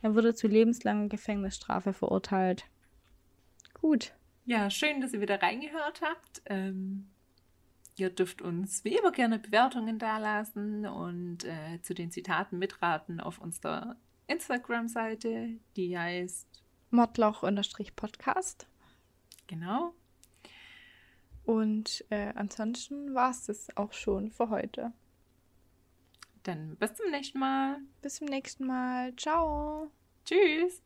Er 0.01 0.15
wurde 0.15 0.35
zu 0.35 0.47
lebenslanger 0.47 1.09
Gefängnisstrafe 1.09 1.93
verurteilt. 1.93 2.65
Gut. 3.73 4.13
Ja, 4.45 4.69
schön, 4.69 5.01
dass 5.01 5.13
ihr 5.13 5.21
wieder 5.21 5.41
reingehört 5.41 6.01
habt. 6.01 6.41
Ähm, 6.45 7.07
ihr 7.97 8.09
dürft 8.09 8.41
uns 8.41 8.83
wie 8.83 8.95
immer 8.95 9.11
gerne 9.11 9.39
Bewertungen 9.39 9.97
dalassen 9.97 10.85
und 10.85 11.43
äh, 11.45 11.81
zu 11.81 11.93
den 11.93 12.11
Zitaten 12.11 12.59
mitraten 12.59 13.19
auf 13.19 13.39
unserer 13.39 13.95
Instagram-Seite, 14.27 15.59
die 15.75 15.97
heißt, 15.97 16.47
Mordloch-Podcast. 16.91 18.67
genau, 19.47 19.93
Und 21.45 22.03
äh, 22.09 22.31
ansonsten 22.35 23.13
war 23.13 23.31
es 23.31 23.45
das 23.45 23.75
auch 23.77 23.93
schon 23.93 24.31
für 24.31 24.49
heute. 24.49 24.93
dann 26.43 26.75
bis 26.77 26.93
zum 26.95 27.09
nächsten 27.11 27.39
Mal. 27.39 27.79
Bis 28.01 28.15
zum 28.15 28.27
nächsten 28.27 28.65
Mal. 28.65 29.15
Ciao. 29.15 29.91
Tschüss. 30.25 30.81